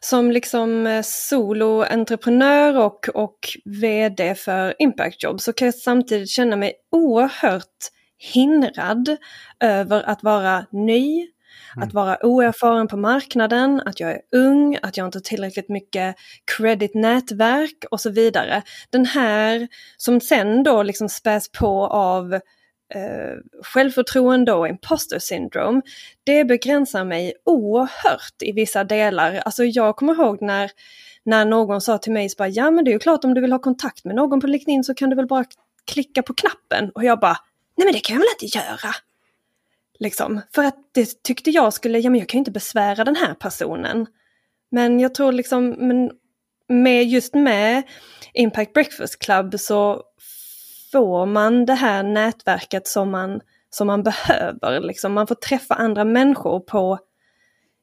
[0.00, 6.72] som liksom soloentreprenör och, och vd för Impact Job så kan jag samtidigt känna mig
[6.92, 9.16] oerhört hindrad
[9.60, 11.26] över att vara ny,
[11.76, 11.88] Mm.
[11.88, 16.16] Att vara oerfaren på marknaden, att jag är ung, att jag inte har tillräckligt mycket
[16.56, 18.62] credit-nätverk och så vidare.
[18.90, 22.34] Den här som sen då liksom späs på av
[22.94, 25.82] eh, självförtroende och imposter syndrome,
[26.24, 29.34] det begränsar mig oerhört i vissa delar.
[29.34, 30.70] Alltså jag kommer ihåg när,
[31.24, 33.40] när någon sa till mig, så bara, ja men det är ju klart om du
[33.40, 35.44] vill ha kontakt med någon på LinkedIn så kan du väl bara
[35.84, 36.90] klicka på knappen.
[36.94, 37.36] Och jag bara,
[37.76, 38.94] nej men det kan jag väl inte göra.
[39.98, 40.40] Liksom.
[40.54, 43.34] För att det tyckte jag skulle, ja men jag kan ju inte besvära den här
[43.34, 44.06] personen.
[44.70, 46.10] Men jag tror liksom, men
[46.68, 47.82] med, just med
[48.32, 50.02] Impact Breakfast Club så
[50.92, 54.80] får man det här nätverket som man, som man behöver.
[54.80, 55.12] Liksom.
[55.12, 56.98] Man får träffa andra människor på,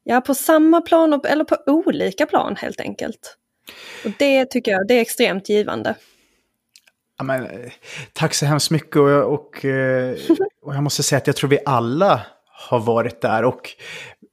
[0.04, 3.36] ja, på samma plan eller på olika plan helt enkelt.
[4.04, 5.94] Och det tycker jag det är extremt givande.
[7.22, 7.72] Ja, men, eh,
[8.12, 10.16] tack så hemskt mycket och, och, eh,
[10.62, 13.70] och, jag måste säga att jag tror vi alla har varit där och,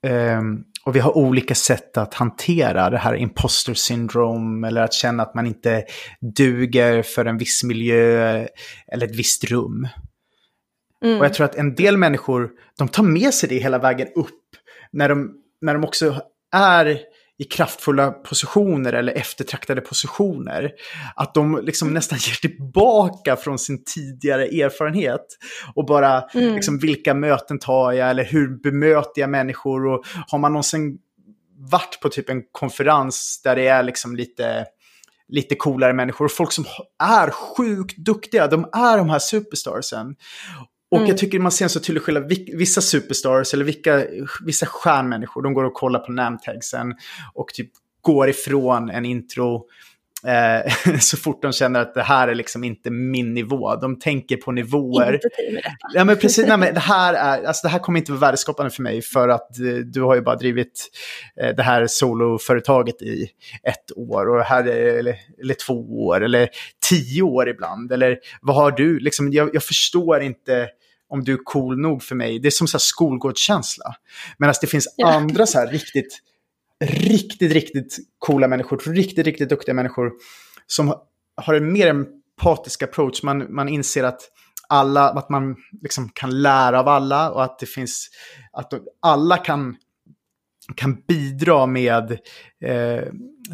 [0.07, 5.23] um, och vi har olika sätt att hantera det här imposter syndrome eller att känna
[5.23, 5.83] att man inte
[6.35, 8.47] duger för en viss miljö
[8.87, 9.87] eller ett visst rum.
[11.03, 11.19] Mm.
[11.19, 14.45] Och jag tror att en del människor, de tar med sig det hela vägen upp
[14.91, 16.21] när de, när de också
[16.51, 16.99] är
[17.39, 20.71] i kraftfulla positioner eller eftertraktade positioner.
[21.15, 25.25] Att de liksom nästan ger tillbaka från sin tidigare erfarenhet.
[25.75, 26.55] Och bara, mm.
[26.55, 29.87] liksom, vilka möten tar jag eller hur bemöter jag människor?
[29.87, 30.97] Och har man någonsin
[31.71, 34.65] varit på typ en konferens där det är liksom lite
[35.31, 36.27] lite coolare människor.
[36.27, 36.65] Folk som
[37.03, 40.15] är sjukt duktiga, de är de här superstarsen.
[40.91, 41.09] Och mm.
[41.09, 42.33] jag tycker man ser en så tydlig skillnad.
[42.53, 44.05] Vissa superstars eller vilka,
[44.45, 46.95] vissa stjärnmänniskor, de går och kollar på namntagsen
[47.33, 47.69] och typ
[48.01, 49.65] går ifrån en intro
[50.27, 53.75] eh, så fort de känner att det här är liksom inte min nivå.
[53.75, 55.13] De tänker på nivåer.
[55.13, 55.29] Inte.
[55.93, 56.47] Ja, men precis.
[56.47, 59.29] nej, men det, här är, alltså, det här kommer inte vara värdeskapande för mig för
[59.29, 60.89] att eh, du har ju bara drivit
[61.41, 63.29] eh, det här soloföretaget i
[63.63, 66.49] ett år och här är, eller, eller två år eller
[66.89, 67.91] tio år ibland.
[67.91, 68.99] Eller vad har du?
[68.99, 70.67] Liksom, jag, jag förstår inte
[71.09, 72.39] om du är cool nog för mig.
[72.39, 73.95] Det är som så här skolgårdskänsla.
[74.37, 75.13] Medan det finns ja.
[75.13, 76.19] andra så här riktigt,
[76.83, 80.11] riktigt, riktigt coola människor, riktigt, riktigt duktiga människor
[80.67, 80.93] som
[81.41, 83.23] har en mer empatisk approach.
[83.23, 84.21] Man, man inser att
[84.69, 88.09] alla, att man liksom kan lära av alla och att det finns,
[88.51, 89.75] att alla kan,
[90.75, 92.11] kan bidra med
[92.63, 93.03] eh,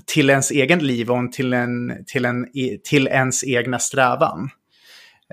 [0.06, 2.48] till ens egen liv och till, en, till, en,
[2.84, 4.50] till ens egna strävan.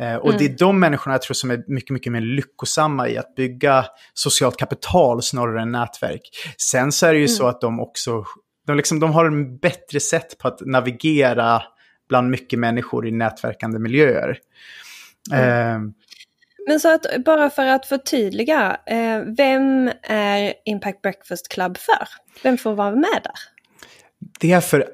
[0.01, 0.39] Eh, och mm.
[0.39, 3.85] det är de människorna jag tror som är mycket, mycket mer lyckosamma i att bygga
[4.15, 6.23] socialt kapital snarare än nätverk.
[6.59, 7.37] Sen så är det ju mm.
[7.37, 8.25] så att de också,
[8.67, 11.63] de, liksom, de har en bättre sätt på att navigera
[12.09, 14.39] bland mycket människor i nätverkande miljöer.
[15.33, 15.75] Mm.
[15.75, 15.93] Eh,
[16.67, 22.09] men så att bara för att förtydliga, eh, vem är Impact Breakfast Club för?
[22.43, 23.33] Vem får vara med där?
[24.41, 24.89] Det är för,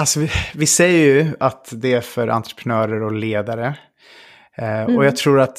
[0.00, 3.76] alltså vi, vi säger ju att det är för entreprenörer och ledare.
[4.56, 4.96] Mm.
[4.96, 5.58] Och jag tror att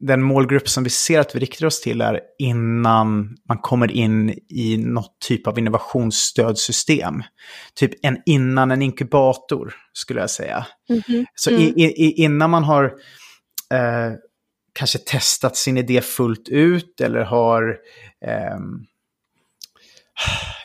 [0.00, 4.38] den målgrupp som vi ser att vi riktar oss till är innan man kommer in
[4.48, 7.22] i något typ av innovationsstödsystem.
[7.74, 10.66] Typ en, innan en inkubator, skulle jag säga.
[10.88, 11.24] Mm -hmm.
[11.34, 12.84] Så i, i, innan man har
[13.72, 14.12] eh,
[14.72, 17.78] kanske testat sin idé fullt ut eller har
[18.26, 18.58] eh,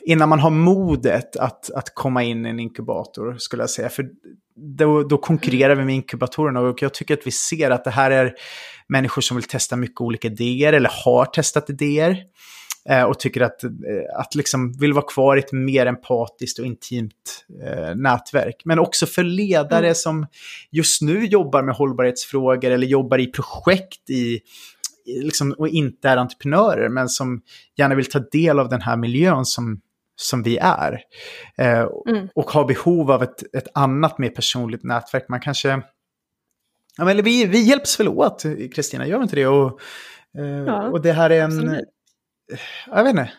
[0.02, 3.90] innan man har modet att, att komma in i en inkubator, skulle jag säga.
[3.90, 4.10] För
[4.56, 8.12] då, då konkurrerar vi med inkubatorerna och jag tycker att vi ser att det här
[8.12, 8.34] är
[8.88, 12.18] människor som vill testa mycket olika idéer eller har testat idéer.
[12.90, 13.70] Eh, och tycker att, eh,
[14.20, 18.62] att liksom vill vara kvar i ett mer empatiskt och intimt eh, nätverk.
[18.66, 19.96] Men också för ledare mm.
[19.96, 20.28] som
[20.72, 24.40] just nu jobbar med hållbarhetsfrågor eller jobbar i projekt i,
[25.24, 27.42] liksom, och inte är entreprenörer, men som
[27.78, 29.82] gärna vill ta del av den här miljön som,
[30.16, 31.02] som vi är.
[31.58, 32.28] Eh, mm.
[32.36, 35.26] Och har behov av ett, ett annat mer personligt nätverk.
[35.30, 35.82] Man kanske...
[36.98, 38.44] Ja, men vi, vi hjälps väl åt,
[38.76, 39.48] Kristina, gör vi inte det?
[39.48, 39.80] Och,
[40.38, 41.52] eh, ja, och det här är en...
[41.52, 41.90] Absolut.
[42.88, 43.32] Jag vet inte.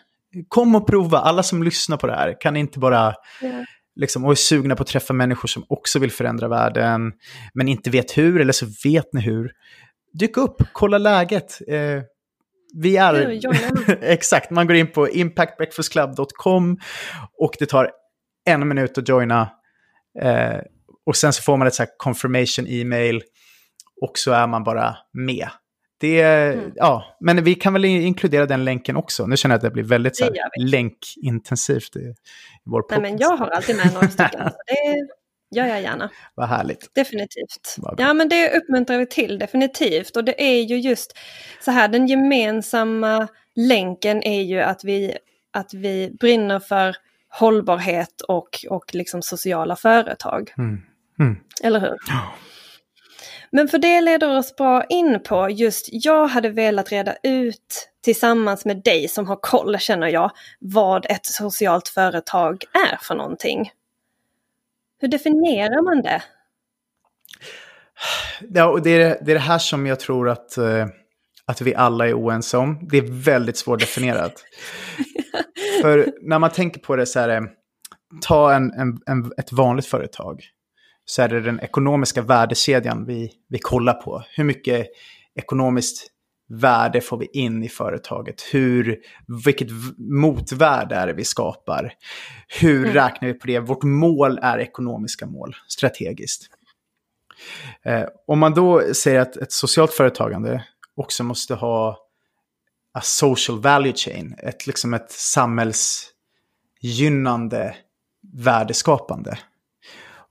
[0.47, 3.13] Kom och prova, alla som lyssnar på det här kan inte bara...
[3.41, 3.65] Ja.
[3.95, 7.13] Liksom, och är sugna på att träffa människor som också vill förändra världen,
[7.53, 9.51] men inte vet hur, eller så vet ni hur
[10.13, 11.59] dyk upp, kolla läget.
[11.67, 12.03] Eh,
[12.73, 13.39] vi är...
[14.01, 16.79] exakt, man går in på impactbreakfastclub.com
[17.37, 17.91] och det tar
[18.45, 19.49] en minut att joina.
[20.21, 20.57] Eh,
[21.05, 23.21] och sen så får man ett så här confirmation e-mail
[24.01, 25.47] och så är man bara med.
[25.99, 26.71] Det, mm.
[26.75, 29.27] ja, men vi kan väl inkludera den länken också.
[29.27, 32.13] Nu känner jag att det blir väldigt så här, länkintensivt i, i
[32.65, 33.01] vår podcast.
[33.01, 34.41] Nej, men jag har alltid med några stycken.
[34.67, 35.07] det,
[35.51, 36.09] gör jag gärna.
[36.35, 36.95] Vad härligt.
[36.95, 37.75] Definitivt.
[37.97, 40.17] Ja, men det uppmuntrar vi till definitivt.
[40.17, 41.17] Och det är ju just
[41.59, 45.17] så här, den gemensamma länken är ju att vi,
[45.51, 46.95] att vi brinner för
[47.29, 50.53] hållbarhet och, och liksom sociala företag.
[50.57, 50.81] Mm.
[51.19, 51.37] Mm.
[51.63, 51.97] Eller hur?
[52.07, 52.33] Ja.
[53.51, 58.65] Men för det leder oss bra in på just, jag hade velat reda ut tillsammans
[58.65, 63.71] med dig som har koll, känner jag, vad ett socialt företag är för någonting.
[65.01, 66.21] Hur definierar man det?
[68.49, 70.85] Ja, och det, är, det är det här som jag tror att, uh,
[71.45, 72.87] att vi alla är oense om.
[72.91, 74.33] Det är väldigt svårdefinierat.
[75.81, 77.41] För när man tänker på det så här, eh,
[78.21, 80.43] ta en, en, en, ett vanligt företag.
[81.05, 84.23] Så är det den ekonomiska värdekedjan vi, vi kollar på.
[84.35, 84.87] Hur mycket
[85.35, 86.07] ekonomiskt
[86.51, 88.41] värde får vi in i företaget?
[88.51, 88.99] Hur,
[89.45, 91.93] vilket motvärde är det vi skapar?
[92.59, 92.93] Hur mm.
[92.93, 93.59] räknar vi på det?
[93.59, 96.47] Vårt mål är ekonomiska mål, strategiskt.
[97.83, 100.63] Eh, om man då säger att ett socialt företagande
[100.95, 101.97] också måste ha
[102.93, 107.75] a social value chain, ett, liksom ett samhällsgynnande
[108.33, 109.37] värdeskapande.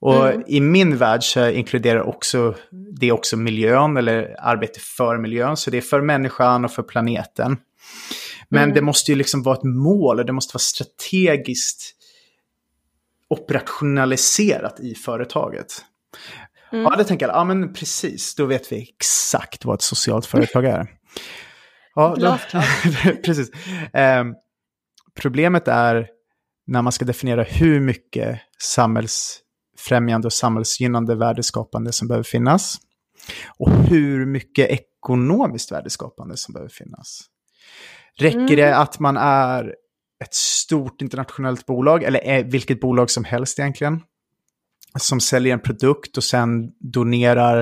[0.00, 0.42] Och mm.
[0.46, 2.54] i min värld så inkluderar också
[2.92, 5.56] det också miljön eller arbete för miljön.
[5.56, 7.56] Så det är för människan och för planeten.
[8.48, 8.74] Men mm.
[8.74, 11.96] det måste ju liksom vara ett mål och det måste vara strategiskt
[13.28, 15.84] operationaliserat i företaget.
[16.72, 16.84] Mm.
[16.84, 20.64] Ja, det tänker jag, ja men precis, då vet vi exakt vad ett socialt företag
[20.64, 20.86] är.
[21.94, 22.38] Ja, då,
[23.24, 23.50] precis.
[23.94, 24.24] Eh,
[25.14, 26.08] problemet är
[26.66, 29.40] när man ska definiera hur mycket samhälls
[29.80, 32.76] främjande och samhällsgynnande värdeskapande som behöver finnas.
[33.58, 37.20] Och hur mycket ekonomiskt värdeskapande som behöver finnas.
[38.18, 38.56] Räcker mm.
[38.56, 39.74] det att man är
[40.24, 44.00] ett stort internationellt bolag, eller vilket bolag som helst egentligen,
[44.98, 47.60] som säljer en produkt och sen donerar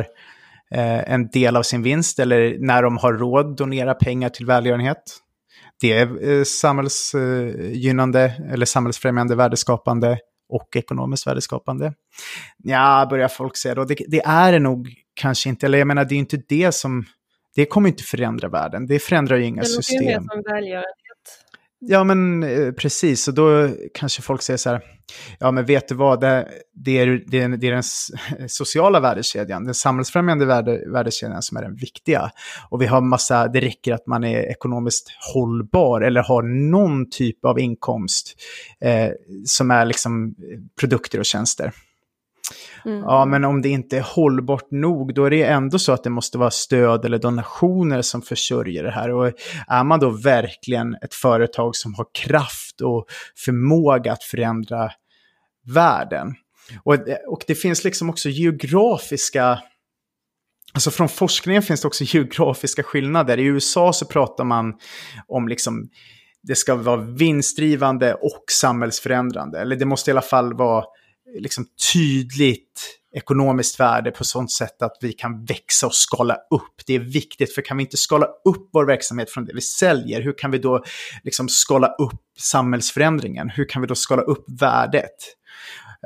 [0.71, 5.03] eh, en del av sin vinst, eller när de har råd donerar pengar till välgörenhet.
[5.81, 10.19] Det är eh, samhällsgynnande eller samhällsfrämjande värdeskapande
[10.49, 11.95] och ekonomiskt värdeskapande.
[12.57, 13.85] Ja, börjar folk säga då.
[13.85, 15.67] Det, det, är det nog kanske inte.
[15.67, 17.05] Eller jag menar, det är inte det som...
[17.55, 18.87] Det kommer inte förändra världen.
[18.87, 20.23] Det förändrar ju inga det system.
[20.23, 20.98] Det som välgörenhet.
[21.81, 23.29] Ja, men eh, precis.
[23.29, 24.83] Och då kanske folk säger så här,
[25.39, 27.83] ja men vet du vad, det, det, är, det, är, det är den
[28.49, 32.31] sociala värdekedjan, den samhällsfrämjande värde, värdekedjan som är den viktiga.
[32.71, 37.45] Och vi har massa, det räcker att man är ekonomiskt hållbar eller har någon typ
[37.45, 38.35] av inkomst
[38.81, 39.11] eh,
[39.45, 41.73] som är liksom eh, produkter och tjänster.
[42.85, 43.01] Mm.
[43.01, 46.11] Ja, men om det inte är hållbart nog, då är det ändå så att det
[46.11, 49.11] måste vara stöd eller donationer som försörjer det här.
[49.11, 49.33] Och
[49.69, 53.07] är man då verkligen ett företag som har kraft och
[53.45, 54.91] förmåga att förändra
[55.67, 56.35] världen?
[56.85, 56.95] Och,
[57.29, 59.63] och det finns liksom också geografiska
[60.73, 63.39] Alltså från forskningen finns det också geografiska skillnader.
[63.39, 64.75] I USA så pratar man
[65.29, 65.89] om liksom
[66.43, 69.61] det ska vara vinstdrivande och samhällsförändrande.
[69.61, 70.85] Eller det måste i alla fall vara
[71.35, 76.87] liksom tydligt ekonomiskt värde på sånt sätt att vi kan växa och skala upp.
[76.87, 80.23] Det är viktigt, för kan vi inte skala upp vår verksamhet från det vi säljer,
[80.23, 80.85] hur kan vi då
[81.25, 83.49] liksom skala upp samhällsförändringen?
[83.49, 85.35] Hur kan vi då skala upp värdet?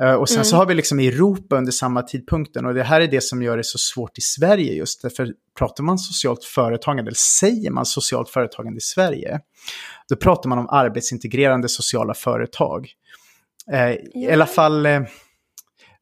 [0.01, 0.45] Eh, och sen mm.
[0.45, 3.57] så har vi liksom Europa under samma tidpunkten och det här är det som gör
[3.57, 8.29] det så svårt i Sverige just därför pratar man socialt företagande, eller säger man socialt
[8.29, 9.39] företagande i Sverige,
[10.09, 12.87] då pratar man om arbetsintegrerande sociala företag.
[13.71, 14.29] Eh, ja.
[14.29, 15.01] I alla fall eh,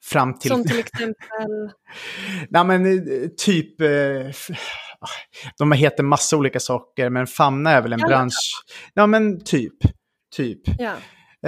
[0.04, 0.52] fram till...
[0.52, 1.16] Som till exempel?
[2.50, 3.88] Nej men eh, typ, eh,
[5.58, 8.64] de heter massa olika saker, men Famna är väl en ja, bransch.
[8.94, 9.76] Ja men typ,
[10.36, 10.62] typ.
[10.78, 10.94] Ja.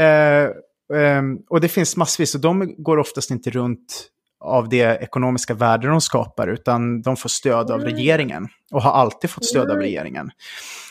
[0.01, 0.49] Eh,
[0.93, 5.87] Um, och det finns massvis, och de går oftast inte runt av det ekonomiska värde
[5.87, 7.93] de skapar, utan de får stöd av mm.
[7.93, 8.47] regeringen.
[8.71, 9.75] Och har alltid fått stöd mm.
[9.75, 10.31] av regeringen.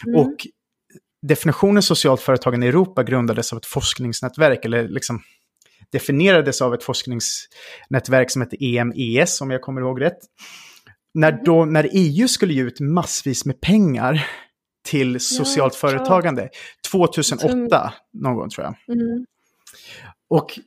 [0.06, 0.20] Mm.
[0.20, 0.46] Och
[1.22, 5.22] definitionen socialt företagande i Europa grundades av ett forskningsnätverk, eller liksom
[5.92, 10.18] definierades av ett forskningsnätverk som heter EMES, om jag kommer ihåg rätt.
[11.14, 14.26] När, då, när EU skulle ge ut massvis med pengar
[14.88, 16.48] till socialt ja, företagande,
[16.90, 18.96] 2008 någon gång tror jag.
[18.96, 19.26] Mm.
[20.30, 20.58] Och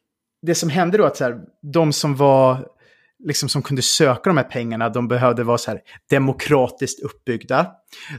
[0.41, 1.39] det som hände då att så här,
[1.73, 2.67] de som var
[3.25, 7.71] liksom som kunde söka de här pengarna, de behövde vara så här demokratiskt uppbyggda.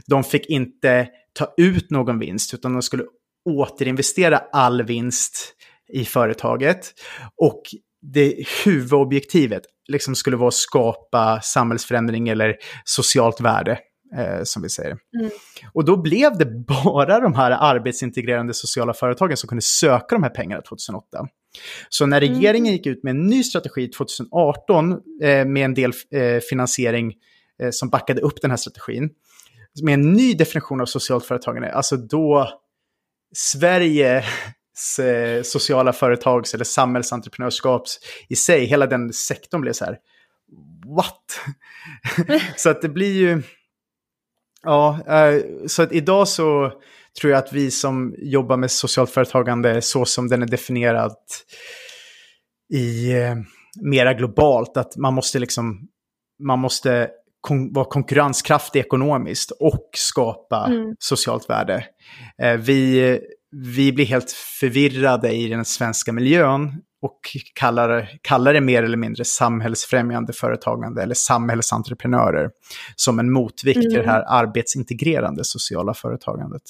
[0.07, 3.03] De fick inte ta ut någon vinst, utan de skulle
[3.49, 5.53] återinvestera all vinst
[5.93, 6.93] i företaget.
[7.41, 7.61] Och
[8.01, 13.79] det huvudobjektivet liksom skulle vara att skapa samhällsförändring eller socialt värde
[14.17, 14.97] eh, som vi säger.
[15.19, 15.31] Mm.
[15.73, 20.29] Och då blev det bara de här arbetsintegrerande sociala företagen som kunde söka de här
[20.29, 21.27] pengarna 2008.
[21.89, 22.35] Så när mm.
[22.35, 27.13] regeringen gick ut med en ny strategi 2018 eh, med en del eh, finansiering
[27.61, 29.09] eh, som backade upp den här strategin,
[29.83, 32.49] med en ny definition av socialt företagande, alltså då
[33.35, 34.17] Sverige
[34.99, 39.97] eh, sociala företags eller samhällsentreprenörskaps i sig, hela den sektorn blev så här,
[40.95, 41.39] what?
[42.55, 43.41] så att det blir ju,
[44.63, 46.71] Ja, eh, så att idag så
[47.21, 51.15] tror jag att vi som jobbar med socialt företagande så som den är definierad
[52.73, 53.35] i eh,
[53.81, 55.87] mera globalt, att man måste liksom,
[56.43, 57.09] man måste
[57.41, 60.95] kon vara konkurrenskraftig ekonomiskt och skapa mm.
[60.99, 61.85] socialt värde.
[62.41, 63.19] Eh, vi,
[63.51, 67.19] vi blir helt förvirrade i den svenska miljön och
[67.53, 72.49] kallar, kallar det mer eller mindre samhällsfrämjande företagande eller samhällsentreprenörer
[72.95, 73.89] som en motvikt mm.
[73.89, 74.09] till det mm.
[74.09, 76.61] här arbetsintegrerande sociala företagandet.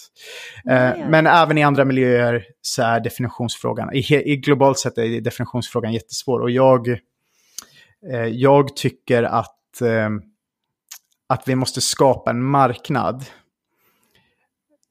[0.66, 1.02] Mm.
[1.02, 5.94] Eh, men även i andra miljöer så är definitionsfrågan, i, i globalt sett är definitionsfrågan
[5.94, 6.88] jättesvår och jag,
[8.12, 10.10] eh, jag tycker att, eh,
[11.30, 13.26] att vi måste skapa en marknad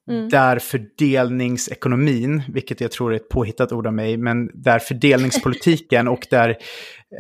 [0.09, 0.29] Mm.
[0.29, 6.27] Där fördelningsekonomin, vilket jag tror är ett påhittat ord av mig, men där fördelningspolitiken och
[6.31, 6.49] där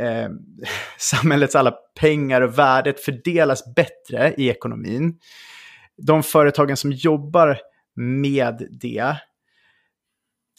[0.00, 0.28] eh,
[0.98, 5.18] samhällets alla pengar och värdet fördelas bättre i ekonomin.
[6.02, 7.58] De företagen som jobbar
[7.96, 9.16] med det,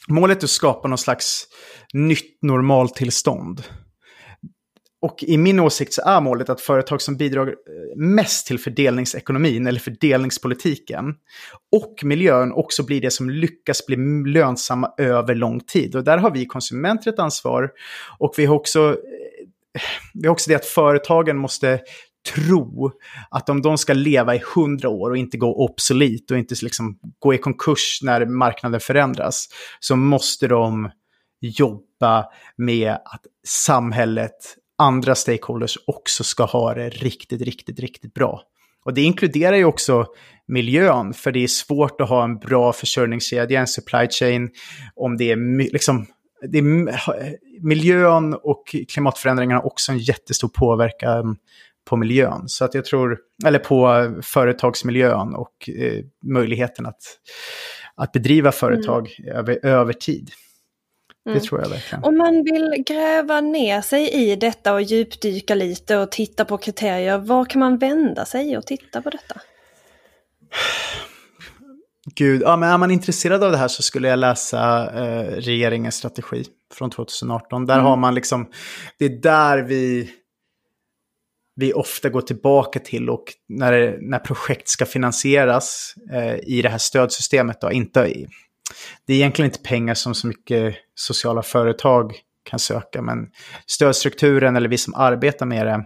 [0.08, 1.48] målet är att skapa någon slags
[1.94, 3.64] nytt normaltillstånd.
[5.02, 7.54] Och i min åsikt så är målet att företag som bidrar eh,
[7.96, 11.16] mest till fördelningsekonomin eller fördelningspolitiken
[11.72, 15.96] och miljön också blir det som lyckas bli lönsamma över lång tid.
[15.96, 17.72] Och där har vi konsumenter ett ansvar
[18.20, 19.80] och vi har också, eh,
[20.14, 21.80] vi har också det att företagen måste
[22.36, 22.92] tro
[23.30, 27.00] att om de ska leva i hundra år och inte gå obsolit och inte liksom
[27.20, 29.48] gå i konkurs när marknaden förändras
[29.80, 30.90] så måste de
[31.42, 32.26] jobba
[32.58, 34.36] med att samhället
[34.78, 38.42] andra stakeholders också ska ha det riktigt, riktigt, riktigt bra.
[38.86, 40.06] Och det inkluderar ju också
[40.48, 44.50] miljön, för det är svårt att ha en bra försörjningskedja, en supply chain,
[44.96, 46.06] om det är liksom
[46.42, 46.64] det är,
[47.62, 51.38] miljön och klimatförändringarna har också en jättestor påverkan
[51.90, 52.44] på miljön.
[52.48, 57.02] Så att jag tror, eller på företagsmiljön och eh, möjligheten att,
[57.96, 59.38] att bedriva företag mm.
[59.38, 60.32] över, över tid.
[61.28, 61.40] Mm.
[61.40, 62.04] Det tror jag verkligen.
[62.04, 67.18] Om man vill gräva ner sig i detta och djupdyka lite och titta på kriterier,
[67.18, 69.42] var kan man vända sig och titta på detta?
[72.16, 75.96] Gud, ja, men är man intresserad av det här så skulle jag läsa eh, regeringens
[75.96, 77.66] strategi från 2018.
[77.66, 77.86] Där mm.
[77.86, 78.48] har man liksom,
[79.00, 80.12] det är där vi,
[81.56, 86.78] vi ofta går tillbaka till och när, när projekt ska finansieras eh, i det här
[86.78, 88.28] stödsystemet, då, inte i,
[89.06, 92.14] det är egentligen inte pengar som så mycket sociala företag
[92.44, 93.32] kan söka, men
[93.66, 95.86] stödstrukturen eller vi som arbetar med det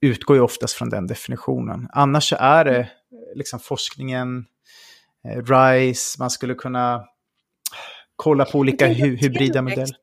[0.00, 1.88] utgår ju oftast från den definitionen.
[1.92, 2.90] Annars så är det
[3.34, 4.44] liksom forskningen,
[5.28, 7.04] eh, RISE, man skulle kunna
[8.16, 9.96] kolla på olika hybrida modeller.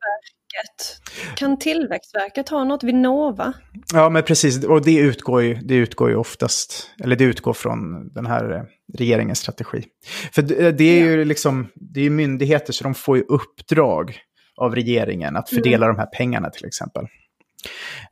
[1.36, 2.82] Kan Tillväxtverket ha något?
[2.82, 3.52] Vinnova?
[3.92, 4.64] Ja, men precis.
[4.64, 8.62] Och det utgår ju, det utgår ju oftast, eller det utgår från den här eh,
[8.98, 9.84] regeringens strategi.
[10.32, 10.42] För
[10.72, 14.18] det är ju liksom, det är myndigheter så de får ju uppdrag
[14.56, 15.96] av regeringen att fördela mm.
[15.96, 17.06] de här pengarna till exempel.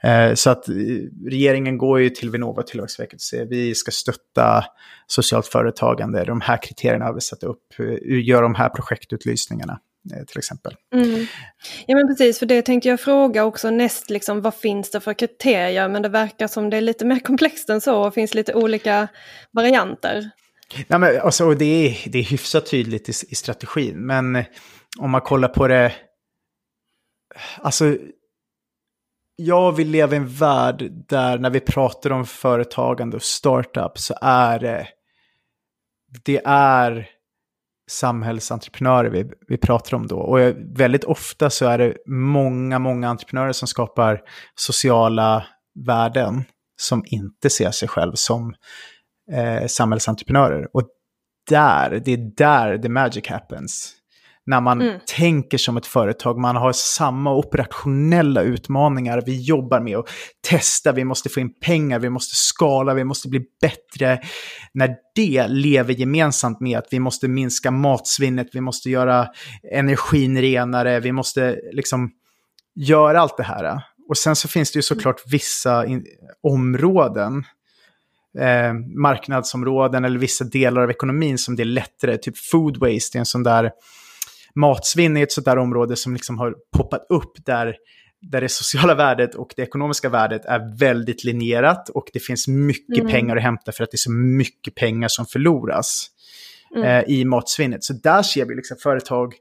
[0.03, 0.75] Eh, så att eh,
[1.27, 4.65] regeringen går ju till Vinnova och Tillväxtverket och säger vi ska stötta
[5.07, 7.63] socialt företagande, de här kriterierna har vi satt upp,
[8.25, 9.81] gör de här projektutlysningarna
[10.11, 10.75] till exempel.
[10.95, 11.27] Mm.
[11.87, 15.15] Ja men precis, för det tänkte jag fråga också näst, liksom, vad finns det för
[15.15, 15.89] kriterier?
[15.89, 19.09] Men det verkar som det är lite mer komplext än så och finns lite olika
[19.51, 20.31] varianter.
[20.87, 24.45] Nej, men, alltså, det, är, det är hyfsat tydligt i, i strategin, men
[24.99, 25.93] om man kollar på det...
[27.59, 27.97] Alltså,
[29.37, 34.15] jag vill leva i en värld där när vi pratar om företagande och startup så
[34.23, 34.89] är det...
[36.25, 37.09] Det är
[37.91, 40.17] samhällsentreprenörer vi, vi pratar om då.
[40.17, 40.39] Och
[40.77, 44.21] väldigt ofta så är det många, många entreprenörer som skapar
[44.55, 45.47] sociala
[45.87, 46.45] värden
[46.81, 48.55] som inte ser sig själv som
[49.33, 50.69] eh, samhällsentreprenörer.
[50.77, 50.89] Och
[51.49, 54.00] där, det är där the magic happens
[54.51, 55.01] när man mm.
[55.07, 56.39] tänker som ett företag.
[56.39, 59.23] Man har samma operationella utmaningar.
[59.27, 60.09] Vi jobbar med att
[60.49, 64.21] testa, vi måste få in pengar, vi måste skala, vi måste bli bättre.
[64.73, 69.29] När det lever gemensamt med att vi måste minska matsvinnet, vi måste göra
[69.73, 72.11] energin renare, vi måste liksom
[72.75, 73.83] göra allt det här.
[74.09, 75.85] Och sen så finns det ju såklart vissa
[76.43, 77.45] områden
[78.39, 82.19] eh, marknadsområden eller vissa delar av ekonomin som det är lättare.
[82.19, 83.71] Typ food waste är en sån där
[84.55, 87.77] matsvinn är ett sådant där område som liksom har poppat upp där,
[88.21, 92.99] där det sociala värdet och det ekonomiska värdet är väldigt linjerat och det finns mycket
[92.99, 93.13] mm.
[93.13, 96.07] pengar att hämta för att det är så mycket pengar som förloras
[96.77, 96.85] mm.
[96.85, 97.85] eh, i matsvinnet.
[97.85, 99.35] Så där ser vi liksom företag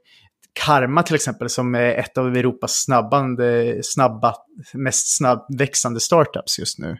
[0.52, 4.34] Karma till exempel, som är ett av Europas snabbande, snabba,
[4.74, 6.96] mest snabbväxande startups just nu.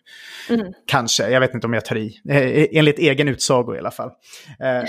[0.48, 0.72] Mm.
[0.86, 2.20] Kanske, jag vet inte om jag tar i.
[2.28, 4.10] Eh, enligt egen utsago i alla fall.
[4.60, 4.82] Eh,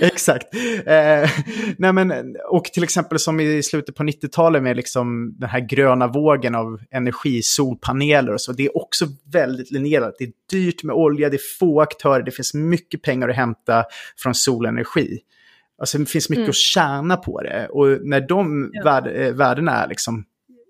[0.00, 0.54] Exakt.
[0.86, 1.30] Eh,
[1.78, 6.06] nej men, och till exempel som i slutet på 90-talet med liksom den här gröna
[6.06, 8.52] vågen av energi, solpaneler och så.
[8.52, 10.14] Det är också väldigt linjerat.
[10.18, 13.84] Det är dyrt med olja, det är få aktörer, det finns mycket pengar att hämta
[14.16, 15.20] från solenergi.
[15.78, 16.50] Alltså det finns mycket mm.
[16.50, 17.68] att tjäna på det.
[17.70, 18.84] Och när de ja.
[18.84, 20.24] värd, eh, värdena är liksom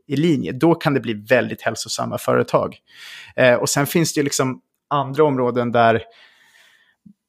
[0.06, 2.76] i linje, då kan det bli väldigt hälsosamma företag.
[3.36, 6.02] Eh, och sen finns det ju liksom andra områden där,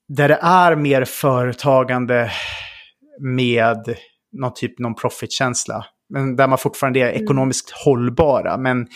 [0.07, 2.31] där det är mer företagande
[3.19, 3.95] med
[4.31, 5.85] någon typ non-profit-känsla.
[6.09, 7.23] Men där man fortfarande är mm.
[7.23, 8.57] ekonomiskt hållbara.
[8.57, 8.87] Men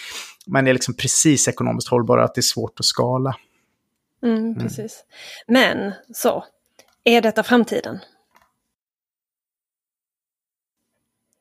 [0.47, 3.35] man är liksom precis ekonomiskt hållbara, att det är svårt att skala.
[4.23, 4.59] Mm, mm.
[4.59, 5.03] precis.
[5.47, 6.45] Men så,
[7.03, 7.99] är detta framtiden?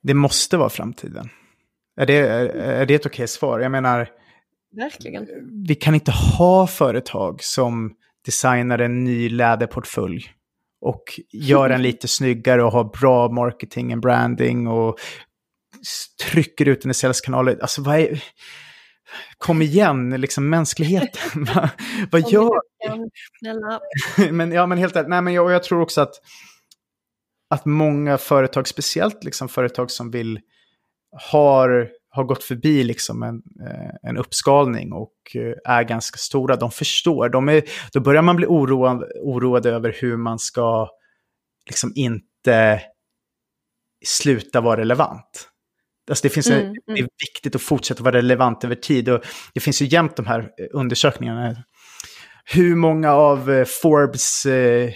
[0.03, 1.29] Det måste vara framtiden.
[1.97, 3.61] Är det, är, är det ett okej svar?
[3.61, 4.09] Jag menar,
[4.73, 5.27] Verkligen.
[5.67, 7.95] vi kan inte ha företag som
[8.25, 10.33] designar en ny läderportfölj
[10.81, 14.99] och gör den lite snyggare och har bra marketing och branding och
[16.31, 17.59] trycker ut den i säljskanaler.
[17.61, 18.25] Alltså vad är...
[19.39, 21.47] Kom igen, liksom mänskligheten.
[22.11, 22.61] vad gör
[24.19, 24.33] vi?
[24.33, 26.15] men, ja, men helt ärligt, nej men jag, jag tror också att
[27.51, 30.41] att många företag, speciellt liksom företag som vill,
[31.31, 36.71] har, har gått förbi liksom en, eh, en uppskalning och eh, är ganska stora, de
[36.71, 37.29] förstår.
[37.29, 40.89] De är, då börjar man bli oroad, oroad över hur man ska
[41.67, 42.83] liksom inte
[44.05, 45.49] sluta vara relevant.
[46.11, 46.79] Alltså det, finns en, mm, mm.
[46.87, 49.09] det är viktigt att fortsätta vara relevant över tid.
[49.09, 49.25] Och
[49.55, 51.57] det finns ju jämt de här undersökningarna.
[52.45, 54.91] Hur många av Forbes eh,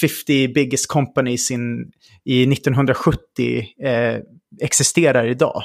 [0.00, 1.92] 50 biggest companies in,
[2.24, 4.20] i 1970 eh,
[4.60, 5.62] existerar idag.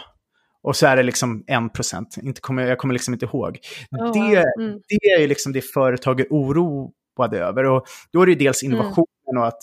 [0.63, 2.17] Och så är det liksom 1 procent.
[2.47, 3.59] jag kommer liksom inte ihåg.
[3.91, 4.79] Oh, det, mm.
[4.87, 7.63] det är ju liksom det företag är oroade över.
[7.63, 8.73] Och då är det dels mm.
[8.73, 9.41] innovationen mm.
[9.41, 9.59] och, att,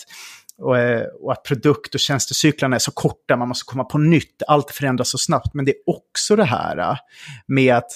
[0.58, 4.42] och, eh, och, att produkt och tjänstecyklarna är så korta, man måste komma på nytt,
[4.48, 5.54] allt förändras så snabbt.
[5.54, 6.96] Men det är också det här eh,
[7.46, 7.90] med att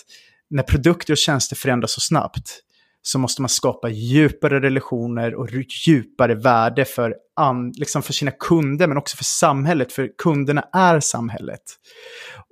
[0.50, 2.60] när produkter och tjänster förändras så snabbt,
[3.06, 5.48] så måste man skapa djupare relationer och
[5.86, 11.00] djupare värde för, an, liksom för sina kunder, men också för samhället, för kunderna är
[11.00, 11.62] samhället.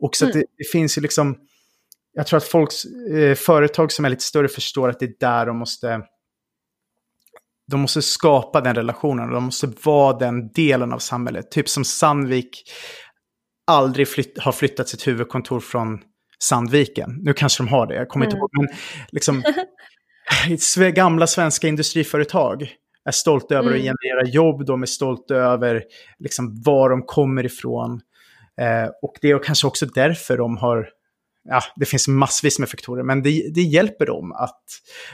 [0.03, 0.39] Och så mm.
[0.39, 1.37] det, det, finns ju liksom,
[2.13, 5.47] jag tror att folks, eh, företag som är lite större förstår att det är där
[5.47, 6.01] de måste,
[7.71, 11.51] de måste skapa den relationen, de måste vara den delen av samhället.
[11.51, 12.63] Typ som Sandvik
[13.67, 16.01] aldrig flytt, har flyttat sitt huvudkontor från
[16.39, 17.19] Sandviken.
[17.23, 18.37] Nu kanske de har det, jag kommer mm.
[18.37, 18.51] inte ihåg.
[18.53, 18.69] Men
[19.13, 19.43] liksom,
[20.95, 22.69] gamla svenska industriföretag
[23.05, 23.79] är stolta över mm.
[23.79, 25.85] att generera jobb, de är stolta över
[26.19, 28.01] liksom, var de kommer ifrån.
[28.61, 30.89] Eh, och det är kanske också därför de har
[31.49, 34.63] ja, det finns massvis med faktorer, men det, det hjälper dem att,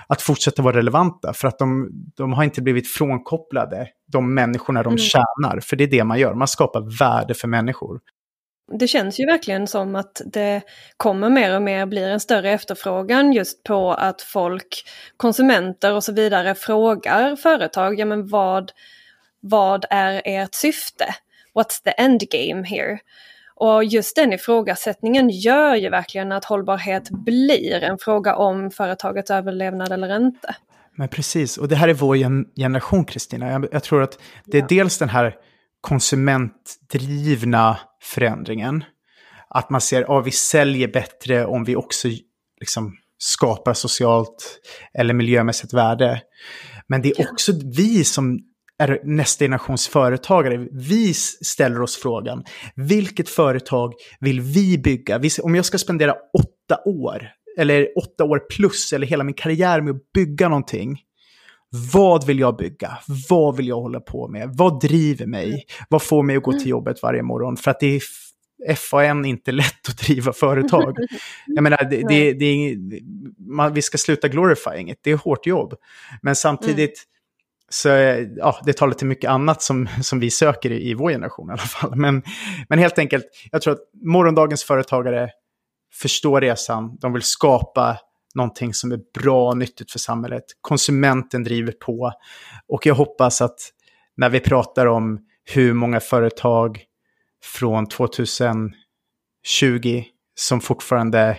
[0.06, 4.88] att fortsätta vara relevanta för att de, de har inte blivit frånkopplade, de människorna de
[4.88, 4.98] mm.
[4.98, 8.00] tjänar, för det är det man gör, man skapar värde för människor.
[8.78, 10.62] Det känns ju verkligen som att det
[10.96, 14.84] kommer mer och mer blir en större efterfrågan just på att folk,
[15.16, 18.72] konsumenter och så vidare frågar företag, ja men vad,
[19.40, 21.14] vad är ert syfte?
[21.54, 22.98] What's the end game here?
[23.54, 29.92] Och just den ifrågasättningen gör ju verkligen att hållbarhet blir en fråga om företagets överlevnad
[29.92, 30.56] eller inte.
[30.96, 32.16] Men precis, och det här är vår
[32.56, 33.50] generation Kristina.
[33.50, 34.66] Jag, jag, tror att det är ja.
[34.68, 35.36] dels den här
[35.80, 38.84] konsumentdrivna förändringen.
[39.48, 42.08] Att man ser att ja, vi säljer bättre om vi också
[42.60, 44.60] liksom, skapar socialt
[44.98, 46.22] eller miljömässigt värde.
[46.88, 48.38] Men det är också vi som
[48.78, 50.68] är nästa generations företagare.
[50.72, 55.20] Vi ställer oss frågan, vilket företag vill vi bygga?
[55.42, 57.28] Om jag ska spendera åtta år,
[57.58, 60.98] eller åtta år plus, eller hela min karriär med att bygga någonting,
[61.92, 62.98] vad vill jag bygga?
[63.28, 64.50] Vad vill jag hålla på med?
[64.54, 65.64] Vad driver mig?
[65.88, 67.56] Vad får mig att gå till jobbet varje morgon?
[67.56, 68.00] För att det
[68.66, 70.96] är FAN inte lätt att driva företag.
[71.46, 72.76] Jag menar, det, det, det är,
[73.38, 75.74] man, vi ska sluta glorifying it, det är hårt jobb.
[76.22, 76.94] Men samtidigt, mm.
[77.68, 77.88] så
[78.36, 81.52] ja, det talar till mycket annat som, som vi söker i, i vår generation i
[81.52, 81.96] alla fall.
[81.96, 82.22] Men,
[82.68, 85.30] men helt enkelt, jag tror att morgondagens företagare
[85.94, 87.98] förstår resan, de vill skapa
[88.34, 90.44] någonting som är bra och nyttigt för samhället.
[90.60, 92.12] Konsumenten driver på.
[92.66, 93.58] Och jag hoppas att
[94.16, 96.84] när vi pratar om hur många företag
[97.44, 98.74] från 2020
[100.34, 101.38] som fortfarande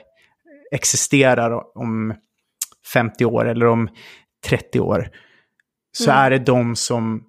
[0.71, 2.13] existerar om
[2.93, 3.89] 50 år eller om
[4.45, 5.09] 30 år,
[5.91, 6.17] så mm.
[6.17, 7.23] är det de som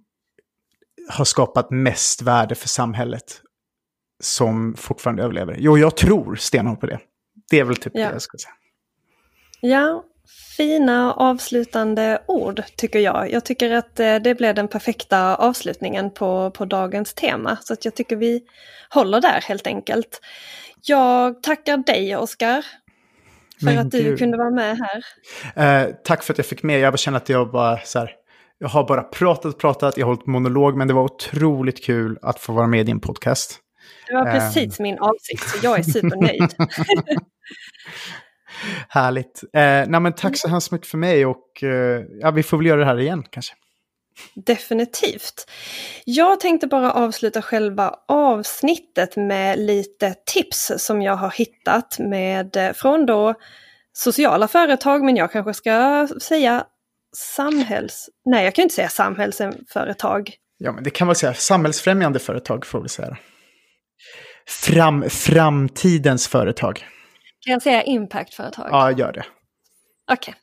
[1.09, 3.43] har skapat mest värde för samhället
[4.23, 5.57] som fortfarande överlever.
[5.59, 7.01] Jo, jag tror stenhårt på det.
[7.51, 8.07] Det är väl typ ja.
[8.07, 8.55] det jag skulle säga.
[9.65, 10.05] Ja,
[10.57, 13.33] fina avslutande ord tycker jag.
[13.33, 17.59] Jag tycker att eh, det blev den perfekta avslutningen på, på dagens tema.
[17.61, 18.43] Så att jag tycker vi
[18.91, 20.21] håller där helt enkelt.
[20.83, 22.65] Jag tackar dig Oskar.
[23.59, 24.19] För Men att du Gud.
[24.19, 25.05] kunde vara med här.
[25.57, 26.81] Eh, tack för att jag fick med.
[26.81, 28.11] Jag känner att jag bara så här,
[28.59, 32.19] jag har bara pratat och pratat, jag har hållit monolog, men det var otroligt kul
[32.23, 33.59] att få vara med i din podcast.
[34.09, 34.83] Det var precis eh.
[34.83, 36.55] min avsikt, så jag är supernöjd.
[38.89, 39.43] Härligt.
[39.53, 42.67] Eh, nej, men tack så hemskt mycket för mig och eh, ja, vi får väl
[42.67, 43.55] göra det här igen kanske.
[44.35, 45.51] Definitivt.
[46.05, 52.73] Jag tänkte bara avsluta själva avsnittet med lite tips som jag har hittat med eh,
[52.73, 53.35] från då
[53.93, 56.65] sociala företag, men jag kanske ska säga
[57.17, 58.09] samhälls...
[58.25, 60.31] Nej, jag kan inte säga samhällsföretag.
[60.59, 61.35] Ja, men det kan man säga.
[61.35, 63.17] Samhällsfrämjande företag får vi säga.
[64.47, 66.87] Fram, framtidens företag.
[67.47, 68.69] Kan jag säga impactföretag?
[68.71, 69.25] Ja, gör det.
[70.13, 70.35] Okej.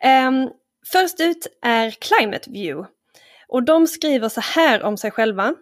[0.00, 0.26] Okay.
[0.26, 0.50] Um, ehm,
[0.92, 2.90] först ut är Climate View.
[3.48, 5.54] Och de skriver så här om sig själva.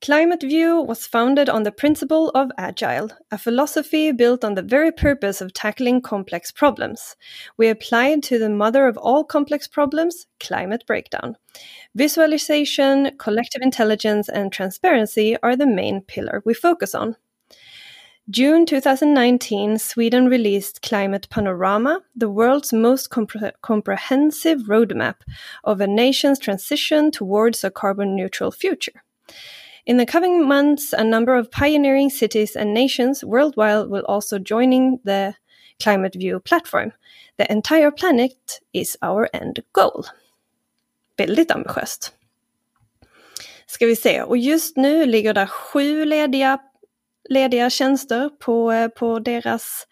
[0.00, 4.92] Climate View was founded on the principle of agile, a philosophy built on the very
[4.92, 7.16] purpose of tackling complex problems.
[7.56, 11.34] We applied to the mother of all complex problems, climate breakdown.
[11.94, 17.16] Visualization, collective intelligence, and transparency are the main pillar we focus on.
[18.30, 25.14] June 2019, Sweden released Climate Panorama, the world's most compre comprehensive roadmap
[25.64, 29.02] of a nation's transition towards a carbon neutral future.
[29.86, 35.00] In the coming months, a number of pioneering cities and nations worldwide will also join
[35.04, 35.34] the
[35.82, 36.92] Climate View platform.
[37.38, 40.04] The entire planet is our end goal.
[41.16, 42.12] Väldigt ambitiöst.
[43.66, 46.58] Ska vi se, och just nu ligger där sju lediga
[47.28, 49.86] lediga tjänster på, eh, på deras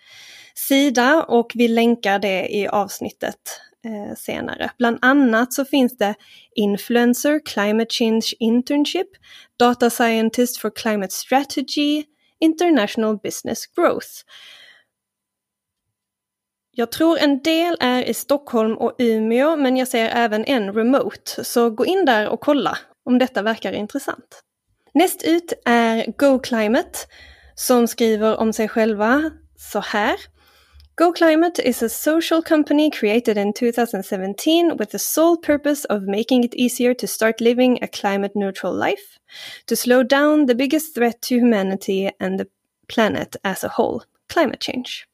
[0.55, 4.71] sida och vi länkar det i avsnittet eh, senare.
[4.79, 6.15] Bland annat så finns det
[6.55, 9.09] Influencer Climate Change Internship,
[9.59, 12.05] Data Scientist for Climate Strategy,
[12.41, 14.09] International Business Growth.
[16.71, 21.45] Jag tror en del är i Stockholm och Umeå men jag ser även en remote,
[21.45, 24.43] så gå in där och kolla om detta verkar intressant.
[24.97, 26.99] Näst ut är Go Climate
[27.55, 30.17] som skriver om sig själva så här.
[30.95, 36.45] Go Climate is a social company created in 2017 with the sole purpose of making
[36.45, 39.19] it easier to start living a climate neutral life,
[39.67, 42.47] to slow down the biggest threat to humanity and the
[42.89, 45.07] planet as a whole, climate change.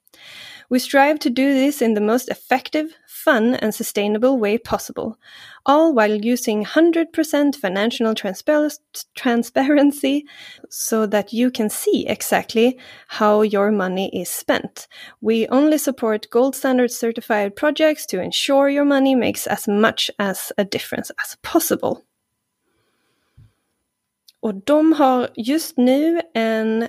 [0.73, 5.19] We strive to do this in the most effective, fun, and sustainable way possible,
[5.67, 8.79] all while using 100% financial transpar-
[9.15, 10.25] transparency
[10.71, 14.89] so that you can see exactly how your money is spent.
[15.21, 20.53] We only support gold standard certified projects to ensure your money makes as much as
[20.57, 22.01] a difference as possible.
[24.41, 26.89] Och de har just nu en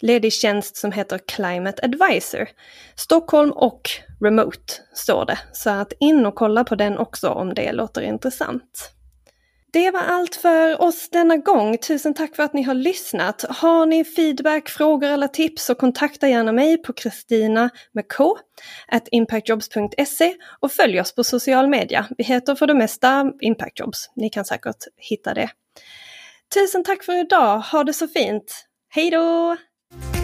[0.00, 2.48] ledig tjänst som heter Climate Advisor.
[2.96, 3.90] Stockholm och
[4.20, 8.92] Remote står det, så att in och kolla på den också om det låter intressant.
[9.72, 11.78] Det var allt för oss denna gång.
[11.78, 13.44] Tusen tack för att ni har lyssnat.
[13.48, 18.38] Har ni feedback, frågor eller tips så kontakta gärna mig på Kristina med K
[18.88, 22.06] at impactjobs.se och följ oss på social media.
[22.18, 24.10] Vi heter för det mesta Impactjobs.
[24.16, 25.50] Ni kan säkert hitta det.
[26.54, 27.58] Tusen tack för idag.
[27.58, 28.66] Ha det så fint.
[28.88, 29.56] Hej då!
[29.92, 30.19] Thank you.